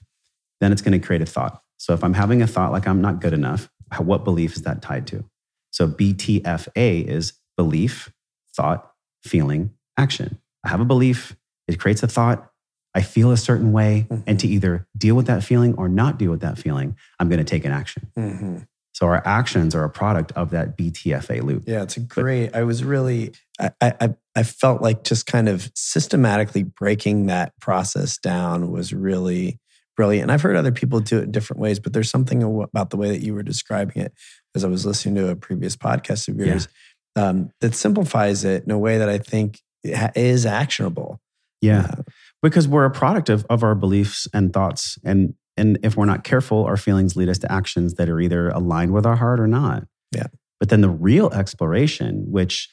[0.61, 1.63] then it's going to create a thought.
[1.79, 3.69] So if I'm having a thought like I'm not good enough,
[3.99, 5.25] what belief is that tied to?
[5.71, 8.13] So BTFA is belief,
[8.57, 8.91] thought,
[9.23, 10.39] feeling, action.
[10.65, 11.37] I have a belief,
[11.69, 12.51] it creates a thought.
[12.95, 14.07] I feel a certain way.
[14.27, 17.39] And to either deal with that feeling or not deal with that feeling, I'm going
[17.39, 18.11] to take an action.
[18.17, 18.67] Mhm.
[18.95, 21.65] So our actions are a product of that BTFA loop.
[21.67, 22.57] Yeah, it's a great.
[22.57, 28.17] I was really, I, I, I felt like just kind of systematically breaking that process
[28.17, 29.61] down was really
[29.97, 30.31] brilliant.
[30.31, 33.09] I've heard other people do it in different ways, but there's something about the way
[33.09, 34.13] that you were describing it,
[34.55, 36.69] as I was listening to a previous podcast of yours,
[37.17, 41.21] um, that simplifies it in a way that I think is actionable.
[41.61, 41.87] Yeah.
[41.91, 42.03] Uh,
[42.43, 46.23] because we're a product of, of our beliefs and thoughts and and if we're not
[46.23, 49.47] careful our feelings lead us to actions that are either aligned with our heart or
[49.47, 49.85] not
[50.15, 50.27] Yeah.
[50.61, 52.69] but then the real exploration which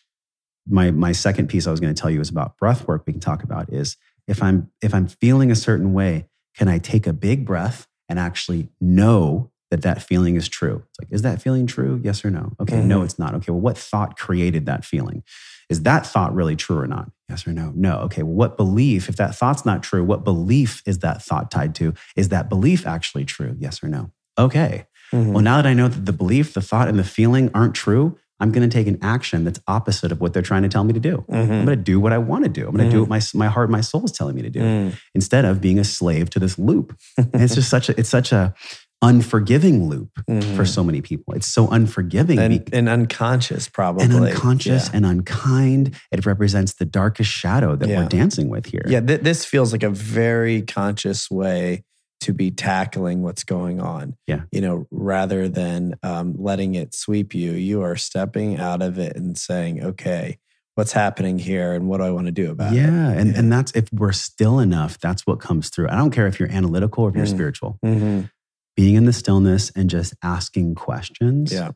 [0.68, 3.14] my my second piece i was going to tell you is about breath work we
[3.14, 3.96] can talk about is
[4.28, 6.26] if I'm if I'm feeling a certain way,
[6.56, 10.84] can I take a big breath and actually know that that feeling is true?
[10.90, 12.00] It's like, is that feeling true?
[12.04, 12.54] Yes or no?
[12.60, 13.06] Okay, no, Mhm.
[13.06, 13.34] it's not.
[13.36, 15.24] Okay, well, what thought created that feeling?
[15.70, 17.10] Is that thought really true or not?
[17.30, 17.72] Yes or no?
[17.76, 17.98] No.
[18.00, 19.10] Okay, well, what belief?
[19.10, 21.94] If that thought's not true, what belief is that thought tied to?
[22.16, 23.56] Is that belief actually true?
[23.58, 24.12] Yes or no?
[24.38, 24.86] Okay.
[25.12, 25.32] Mhm.
[25.32, 28.18] Well, now that I know that the belief, the thought, and the feeling aren't true,
[28.40, 30.94] I'm going to take an action that's opposite of what they're trying to tell me
[30.94, 31.24] to do.
[31.30, 31.48] I'm Mhm.
[31.48, 32.68] going to do what I want to do.
[32.68, 34.60] I'm going to do what my, my heart, my soul is telling me to do
[34.60, 34.94] Mm.
[35.16, 36.98] instead of being a slave to this loop.
[37.18, 38.54] And it's just such a, it's such a
[39.02, 40.56] unforgiving loop Mhm.
[40.56, 41.34] for so many people.
[41.34, 44.06] It's so unforgiving and, and unconscious, probably.
[44.06, 44.96] and unconscious Yeah.
[44.98, 45.92] and unkind.
[46.12, 48.02] It represents the darkest shadow that Yeah.
[48.04, 48.84] we're dancing with here.
[48.88, 51.84] Yeah, th- this feels like a very conscious way
[52.24, 54.16] to be tackling what's going on.
[54.28, 54.42] Yeah.
[54.52, 59.16] You know, rather than um, letting it sweep you, you are stepping out of it
[59.16, 60.40] and saying, okay,
[60.76, 62.78] what's happening here and what do I want to do about it?
[62.78, 63.40] Yeah, and Yeah.
[63.40, 65.88] and that's if we're still enough, that's what comes through.
[65.90, 67.30] I don't care if you're analytical or if you're Mm.
[67.36, 67.78] spiritual.
[67.86, 68.30] Mhm.
[68.76, 71.72] Being in the stillness and just asking questions Yeah.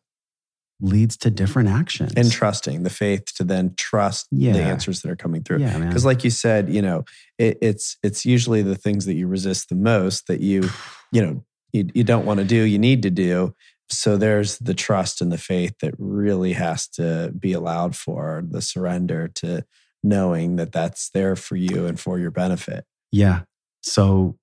[0.79, 2.13] Leads to different actions.
[2.15, 4.53] And trusting the faith to then trust Yeah.
[4.53, 5.59] the answers that are coming through.
[5.59, 5.77] yeah.
[5.79, 7.03] Because, like you said, you know,
[7.37, 10.69] it, it's it's usually the things that you resist the most that you,
[11.11, 13.53] you know, you, you don't want to do, you need to do.
[13.89, 18.61] So there's the trust and the faith that really has to be allowed for the
[18.61, 19.63] surrender to
[20.03, 22.85] knowing that that's there for you and for your benefit.
[23.11, 23.41] Yeah.
[23.81, 24.37] So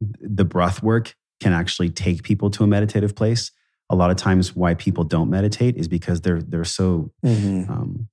[0.00, 3.50] the breath work can actually take people to a meditative place.
[3.90, 8.08] A lot of times, why people don't meditate is because they're they're so um,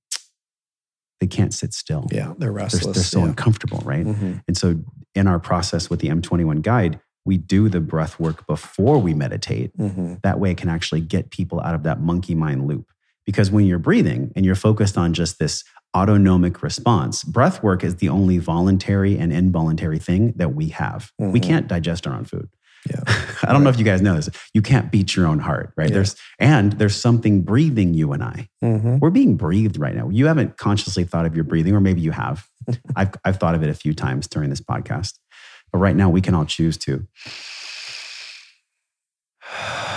[1.20, 2.06] they can't sit still.
[2.12, 2.94] Yeah, they're They're, restless.
[2.96, 3.26] they're so yeah.
[3.26, 4.04] uncomfortable, right?
[4.06, 4.42] Mhm.
[4.46, 4.76] And so,
[5.14, 9.76] in our process with the M21 guide, we do the breath work before we meditate.
[9.76, 10.20] Mhm.
[10.22, 12.86] That way, it can actually get people out of that monkey mind loop.
[13.24, 15.64] Because when you're breathing and you're focused on just this
[15.96, 21.10] autonomic response, breath work is the only voluntary and involuntary thing that we have.
[21.18, 21.42] We Mhm.
[21.42, 22.48] can't digest our own food.
[22.88, 23.02] Yeah.
[23.42, 24.28] I don't know if you guys know this.
[24.54, 25.88] You can't beat your own heart, right?
[25.88, 25.94] Yeah.
[25.94, 28.48] There's and there's something breathing you and I.
[28.62, 29.00] Mhm.
[29.00, 30.08] We're being breathed right now.
[30.08, 32.46] You haven't consciously thought of your breathing, or maybe you have.
[32.96, 35.14] I've I've thought of it a few times during this podcast.
[35.72, 37.06] But right now we can all choose to.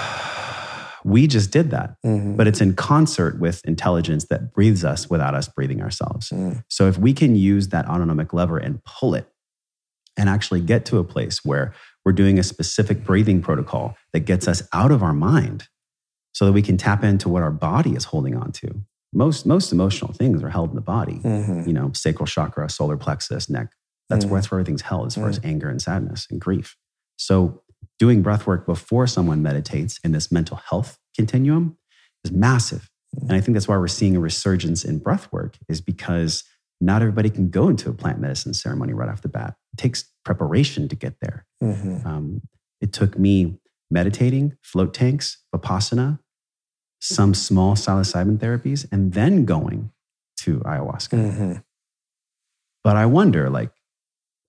[1.06, 2.36] We just did that, Mhm.
[2.36, 6.30] but it's in concert with intelligence that breathes us without us breathing ourselves.
[6.30, 6.62] Mm.
[6.68, 9.26] So if we can use that autonomic lever and pull it
[10.18, 11.74] and actually get to a place where
[12.06, 15.68] we're doing a specific breathing protocol that gets us out of our mind
[16.34, 18.82] so that we can tap into what our body is holding on to.
[19.12, 21.66] Most, most emotional things are held in the body, Mhm.
[21.68, 23.72] you know, sacral chakra, solar plexus, neck.
[24.08, 24.30] That's, Mhm.
[24.30, 26.78] where, that's where everything's held as far as anger and sadness and grief.
[27.18, 27.64] So
[27.98, 31.78] doing breath work before someone meditates in this mental health continuum
[32.24, 32.90] is massive.
[33.22, 36.44] And I think that's why we're seeing a resurgence in breath work is because
[36.80, 39.56] not everybody can go into a plant medicine ceremony right off the bat.
[39.74, 41.46] It takes preparation to get there.
[41.64, 42.06] Mhm.
[42.06, 42.42] Um,
[42.82, 43.60] it took me
[43.92, 46.20] meditating, float tanks, vipassana,
[47.02, 49.92] some small psilocybin therapies, and then going
[50.38, 51.18] to ayahuasca.
[51.18, 51.64] Mhm.
[52.84, 53.72] But I wonder, like,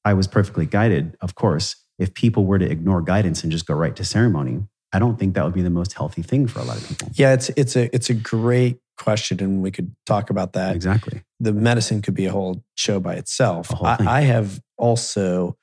[0.04, 1.76] I was perfectly guided, of course.
[1.98, 5.34] If people were to ignore guidance and just go right to ceremony, I don't think
[5.34, 7.08] that would be the most healthy thing for a lot of people.
[7.14, 10.74] Yeah, it's it's a it's a great question, and we could talk about that.
[10.74, 11.22] Exactly.
[11.38, 13.70] The medicine could be a whole show by itself.
[13.82, 13.98] I.
[14.06, 15.56] I have also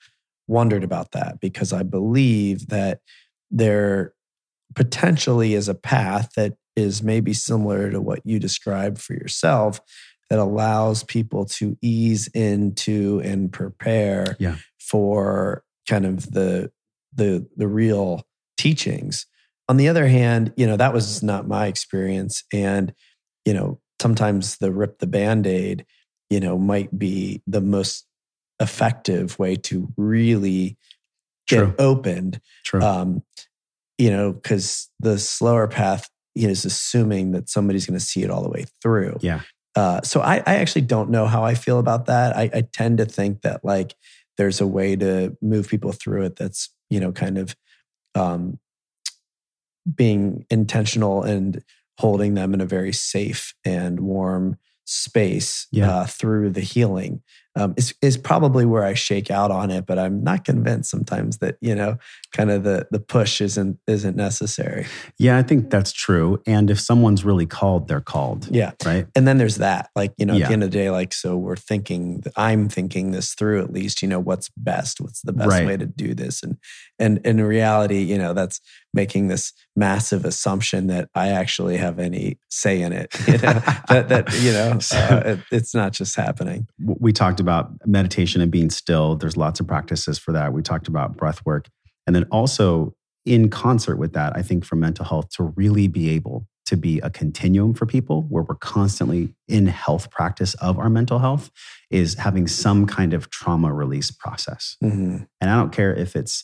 [0.47, 2.99] wondered about that because I believe that
[3.51, 4.13] there
[4.75, 9.79] potentially is a path that is maybe similar to what you described for yourself
[10.29, 14.57] that allows people to ease into and prepare Yeah.
[14.79, 16.71] for kind of the
[17.13, 18.27] the the real
[18.57, 19.25] teachings.
[19.69, 22.43] On the other hand, you know, that was not my experience.
[22.53, 22.93] And,
[23.45, 25.85] you know, sometimes the rip the band-aid,
[26.29, 28.05] you know, might be the most
[28.59, 30.77] effective way to really
[31.47, 31.75] get True.
[31.79, 32.41] opened.
[32.63, 32.81] True.
[32.81, 33.23] Um,
[33.97, 38.43] you know, because the slower path is assuming that somebody's going to see it all
[38.43, 39.17] the way through.
[39.21, 39.41] yeah.
[39.75, 42.35] Uh, so I, I actually don't know how I feel about that.
[42.35, 43.93] I, I tend to think that like
[44.35, 47.55] there's a way to move people through it that's you know kind of
[48.15, 48.59] um,
[49.93, 51.63] being intentional and
[51.99, 54.57] holding them in a very safe and warm
[54.87, 55.89] space Yeah.
[55.91, 57.21] uh, through the healing
[57.55, 59.87] um, is is probably where I shake out on it.
[59.87, 61.97] But I'm not convinced sometimes that you know
[62.31, 64.85] kind of the the push isn't isn't necessary.
[65.17, 66.39] Yeah, I think that's true.
[66.45, 68.47] And if someone's really called, they're called.
[68.51, 68.73] Yeah.
[68.85, 69.07] Right.
[69.15, 71.35] and then there's that like you know at the end of the day like so
[71.35, 75.49] we're thinking i'm thinking this through at least you know what's best what's the best
[75.49, 75.65] Right.
[75.65, 76.57] way to do this and,
[76.99, 78.61] and in reality you know that's
[78.97, 83.15] making this massive assumption that I actually have any say in it.
[83.27, 83.39] You know,
[83.87, 86.67] that that you know, uh, it, it's not just happening.
[86.83, 89.15] We talked about meditation and being still.
[89.15, 90.51] There's lots of practices for that.
[90.51, 91.69] We talked about breath work,
[92.05, 92.93] and then also
[93.25, 96.99] in concert with that, I think for mental health to really be able to be
[96.99, 101.49] a continuum for people where we're constantly in health practice of our mental health
[101.89, 104.75] is having some kind of trauma release process.
[104.83, 105.23] Mm-hmm.
[105.39, 106.43] And I don't care if it's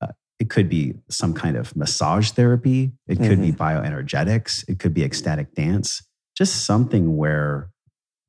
[0.00, 0.08] uh,
[0.38, 2.92] it could be some kind of massage therapy.
[3.08, 3.42] It could mm-hmm.
[3.42, 4.68] be bioenergetics.
[4.68, 6.02] It could be ecstatic dance.
[6.36, 7.70] Just something where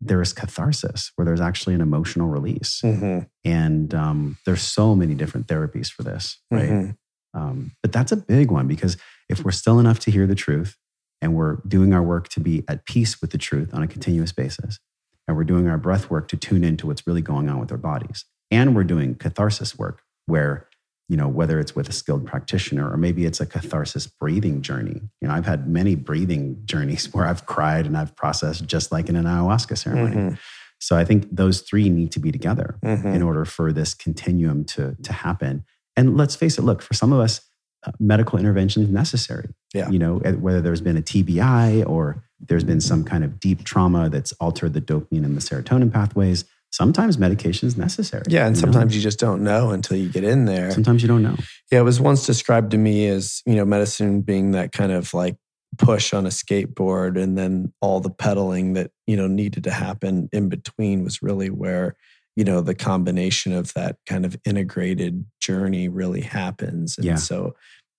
[0.01, 2.81] there is catharsis, where there's actually an emotional release.
[2.83, 3.25] Mm-hmm.
[3.45, 6.69] And um, there's so many different therapies for this, right?
[6.69, 7.39] Mm-hmm.
[7.39, 8.97] Um, but that's a big one because
[9.29, 10.77] if we're still enough to hear the truth
[11.21, 14.31] and we're doing our work to be at peace with the truth on a continuous
[14.31, 14.79] basis,
[15.27, 17.77] and we're doing our breath work to tune into what's really going on with our
[17.77, 20.68] bodies, and we're doing catharsis work where
[21.09, 25.01] you know, whether it's with a skilled practitioner or maybe it's a catharsis breathing journey.
[25.19, 29.09] You know, I've had many breathing journeys where I've cried and I've processed just like
[29.09, 30.15] in an ayahuasca ceremony.
[30.15, 30.35] Mm-hmm.
[30.79, 33.07] So I think those three need to be together mm-hmm.
[33.07, 35.65] in order for this continuum to, to happen.
[35.97, 37.41] And let's face it, look, for some of us,
[37.85, 39.49] uh, medical intervention is necessary.
[39.73, 39.89] Yeah.
[39.89, 44.09] You know, whether there's been a TBI or there's been some kind of deep trauma
[44.09, 48.23] that's altered the dopamine and the serotonin pathways sometimes medication is necessary.
[48.27, 48.95] Yeah, and you sometimes know?
[48.95, 50.71] you just don't know until you get in there.
[50.71, 51.35] Sometimes you don't know.
[51.71, 55.13] Yeah, it was once described to me as, you know, medicine being that kind of
[55.13, 55.35] like
[55.77, 60.29] push on a skateboard and then all the pedaling that, you know, needed to happen
[60.31, 61.95] in between was really where,
[62.35, 66.97] you know, the combination of that kind of integrated journey really happens.
[66.97, 67.15] And yeah.
[67.15, 67.55] so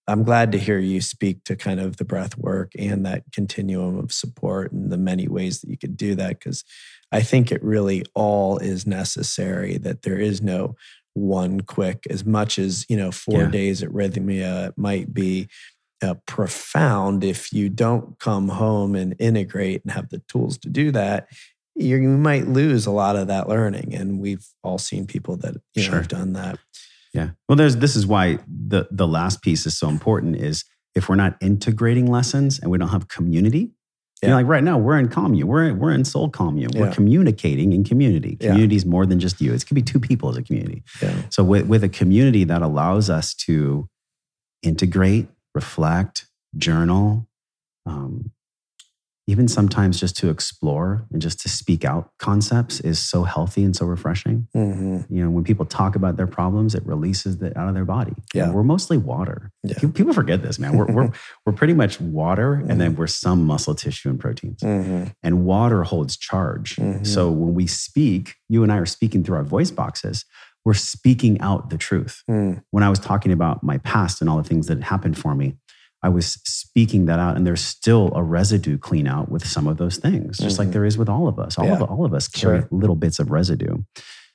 [0.09, 3.99] I'm glad to hear you speak to kind of the breath work and that continuum
[3.99, 6.65] of support and the many ways that you could do that because
[7.13, 10.77] I think it really all is necessary that there is no
[11.15, 13.47] one quick as much as you know 4 yeah.
[13.51, 15.49] days at Rythmia might be
[16.03, 20.91] uh, profound if you don't come home and integrate and have the tools to do
[20.93, 21.29] that
[21.75, 25.83] you might lose a lot of that learning and we've all seen people that you
[25.83, 25.97] know sure.
[25.97, 26.59] have done that
[27.13, 27.31] yeah.
[27.49, 30.65] Well, there's this is why the the last piece is so important is
[30.95, 33.73] if we're not integrating lessons and we don't have community,
[34.23, 34.29] yeah.
[34.29, 36.81] you know, like right now we're in commune, we're we're in soul commune, yeah.
[36.81, 38.37] we're communicating in community.
[38.37, 38.91] Community is yeah.
[38.91, 39.53] more than just you.
[39.53, 40.83] It could be two people as a community.
[41.31, 43.89] So with with a community that allows us to
[44.63, 46.27] integrate, reflect,
[46.57, 47.27] journal,
[47.87, 48.33] um,
[49.31, 53.77] even sometimes just to explore and just to speak out concepts is so healthy and
[53.77, 54.49] so refreshing.
[54.57, 55.15] Mm-hmm.
[55.15, 58.15] You know, when people talk about their problems, it releases it out of their body.
[58.35, 58.47] Yeah.
[58.47, 59.53] Know, we're mostly water.
[59.63, 59.79] Yeah.
[59.95, 60.77] People forget this, man.
[60.77, 61.13] We're, we're,
[61.47, 62.73] we're pretty much water mm-hmm.
[62.73, 64.63] and then we're some muscle tissue and proteins.
[64.63, 65.11] Mm-hmm.
[65.23, 66.75] And water holds charge.
[66.75, 67.05] Mm-hmm.
[67.05, 70.25] So when we speak, you and I are speaking through our voice boxes
[70.63, 72.23] we're speaking out the truth.
[72.29, 72.63] Mm.
[72.71, 75.57] When I was talking about my past and all the things that happened for me,
[76.03, 79.77] I was speaking that out, and there's still a residue clean out with some of
[79.77, 80.63] those things, just mm-hmm.
[80.63, 81.59] like there is with all of us.
[81.59, 81.75] All yeah.
[81.75, 82.69] of all of us carry sure.
[82.71, 83.77] little bits of residue.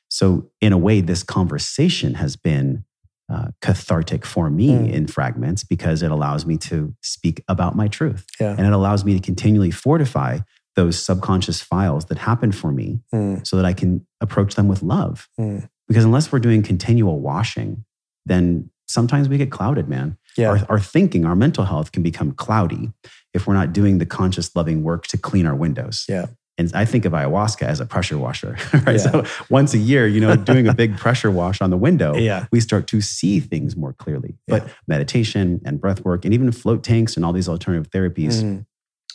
[0.09, 2.85] So, in a way, this conversation has been
[3.31, 4.91] uh, cathartic for me mm.
[4.91, 8.55] in fragments because it allows me to speak about my truth, yeah.
[8.55, 10.39] and it allows me to continually fortify
[10.75, 13.45] those subconscious files that happen for me, mm.
[13.47, 15.27] so that I can approach them with love.
[15.39, 15.67] Mm.
[15.87, 17.85] Because unless we're doing continual washing,
[18.25, 20.17] then sometimes we get clouded, man.
[20.37, 20.49] Yeah.
[20.49, 22.91] Our, our, thinking, our mental health can become cloudy
[23.33, 26.05] if we're not doing the conscious, loving work to clean our windows.
[26.07, 26.27] Yeah.
[26.57, 28.95] And I think of ayahuasca as a pressure washer, right?
[28.95, 28.97] Yeah.
[28.97, 32.47] So once a year, you know, doing a big pressure wash on the window, yeah.
[32.51, 34.35] we start to see things more clearly.
[34.47, 34.59] Yeah.
[34.59, 38.65] But meditation and breath work and even float tanks and all these alternative therapies, mm.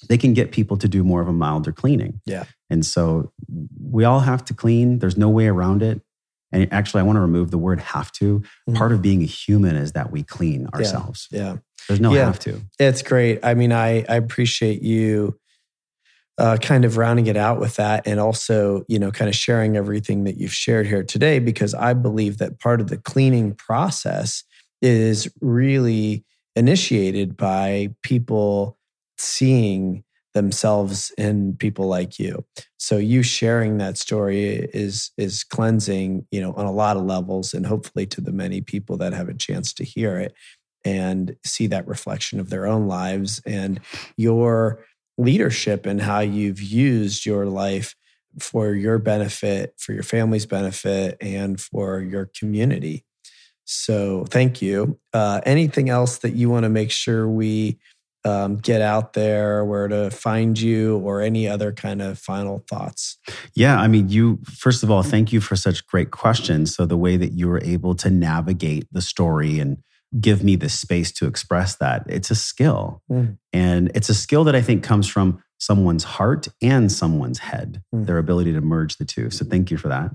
[0.08, 2.20] they can get people to do more of a milder cleaning.
[2.26, 2.44] Yeah.
[2.68, 3.32] And so
[3.82, 4.98] we all have to clean.
[4.98, 6.02] There's no way around it.
[6.52, 8.40] And actually, I want to remove the word have to.
[8.40, 8.74] Mm-hmm.
[8.74, 11.28] Part of being a human is that we clean ourselves.
[11.30, 11.40] Yeah.
[11.40, 11.56] yeah.
[11.88, 12.26] There's no yeah.
[12.26, 12.60] have to.
[12.78, 13.40] It's great.
[13.42, 15.38] I mean, I, I appreciate you
[16.38, 19.76] uh, kind of rounding it out with that and also, you know, kind of sharing
[19.76, 24.44] everything that you've shared here today, because I believe that part of the cleaning process
[24.80, 26.24] is really
[26.56, 28.78] initiated by people
[29.18, 30.02] seeing
[30.34, 32.44] themselves in people like you.
[32.76, 37.54] So you sharing that story is is cleansing, you know, on a lot of levels
[37.54, 40.34] and hopefully to the many people that have a chance to hear it
[40.84, 43.80] and see that reflection of their own lives and
[44.16, 44.84] your
[45.18, 47.94] leadership and how you've used your life
[48.38, 53.04] for your benefit, for your family's benefit and for your community.
[53.64, 54.98] So thank you.
[55.12, 57.78] Uh, anything else that you want to make sure we
[58.24, 63.18] um, get out there, where to find you, or any other kind of final thoughts?
[63.54, 66.74] Yeah, I mean, you, first of all, thank you for such great questions.
[66.74, 69.78] So, the way that you were able to navigate the story and
[70.18, 72.04] give me the space to express that.
[72.08, 73.02] It's a skill.
[73.10, 73.38] Mm.
[73.52, 78.06] And it's a skill that I think comes from someone's heart and someone's head, Mm.
[78.06, 79.28] their ability to merge the two.
[79.30, 80.10] So thank you for that.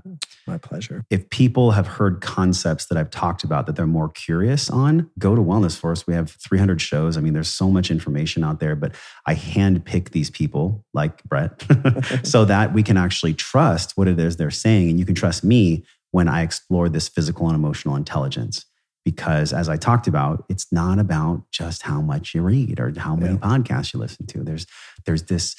[0.46, 1.04] My pleasure.
[1.08, 5.34] If people have heard concepts that I've talked about that they're more curious on, go
[5.36, 6.06] to Wellness Force.
[6.06, 7.16] We have 300 shows.
[7.16, 8.94] I mean, there's so much information out there, but
[9.26, 11.64] I handpick these people like Brett
[12.26, 14.90] so that we can actually trust what it is they're saying.
[14.90, 18.64] And you can trust me when I explore this physical and emotional intelligence.
[19.04, 23.14] Because as I talked about, it's not about just how much you read or how
[23.14, 23.38] many Yeah.
[23.38, 24.42] podcasts you listen to.
[24.42, 24.66] There's
[25.06, 25.56] there's this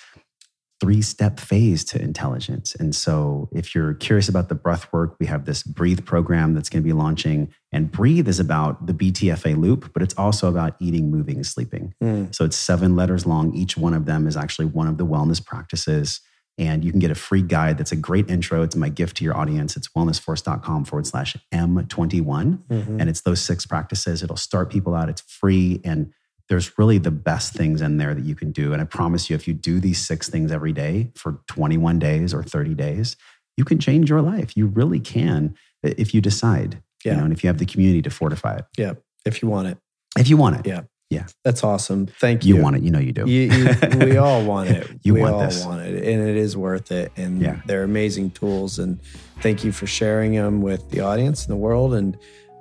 [0.80, 2.76] three step phase to intelligence.
[2.76, 6.70] And so, if you're curious about the breath work, we have this breathe program that's
[6.70, 7.52] going to be launching.
[7.72, 11.96] And breathe is about the BTFA loop, but it's also about eating, moving, sleeping.
[12.04, 12.34] Mm.
[12.36, 13.56] So, it's seven letters long.
[13.56, 16.22] Each one of them is actually one of the wellness practices.
[16.60, 18.64] And you can get a free guide that's a great intro.
[18.64, 19.78] It's my gift to your audience.
[19.78, 23.00] It's wellnessforce.com forward slash M21 Mhm.
[23.00, 24.24] and it's those six practices.
[24.24, 25.08] It'll start people out.
[25.08, 25.82] It's free.
[25.84, 26.14] And
[26.50, 28.72] there's really the best things in there that you can do.
[28.74, 32.34] And I promise you, if you do these six things every day for 21 days
[32.34, 33.18] or 30 days,
[33.58, 34.56] you can change your life.
[34.56, 36.82] You really can if you decide.
[37.04, 37.18] You Yeah.
[37.18, 38.66] know, and if you have the community to fortify it.
[38.78, 38.94] Yeah.
[39.26, 39.78] If you want it.
[40.18, 40.68] If you want it.
[40.68, 40.82] Yeah.
[41.10, 41.26] Yeah.
[41.46, 42.08] That's awesome.
[42.08, 42.56] Thank you.
[42.56, 42.84] You want it.
[42.84, 43.30] You know you do.
[43.30, 44.90] You, you, we all want it.
[45.04, 45.64] You we want all this.
[45.66, 47.12] want it, and it is worth it.
[47.16, 47.62] And Yeah.
[47.66, 48.78] they're amazing tools.
[48.80, 49.00] And
[49.42, 51.94] thank you for sharing them with the audience and the world.
[51.94, 52.18] And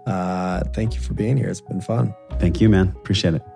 [0.07, 1.49] uh, thank you for being here.
[1.49, 2.15] It's been fun.
[2.39, 2.89] Thank you, man.
[2.97, 3.56] Appreciate it.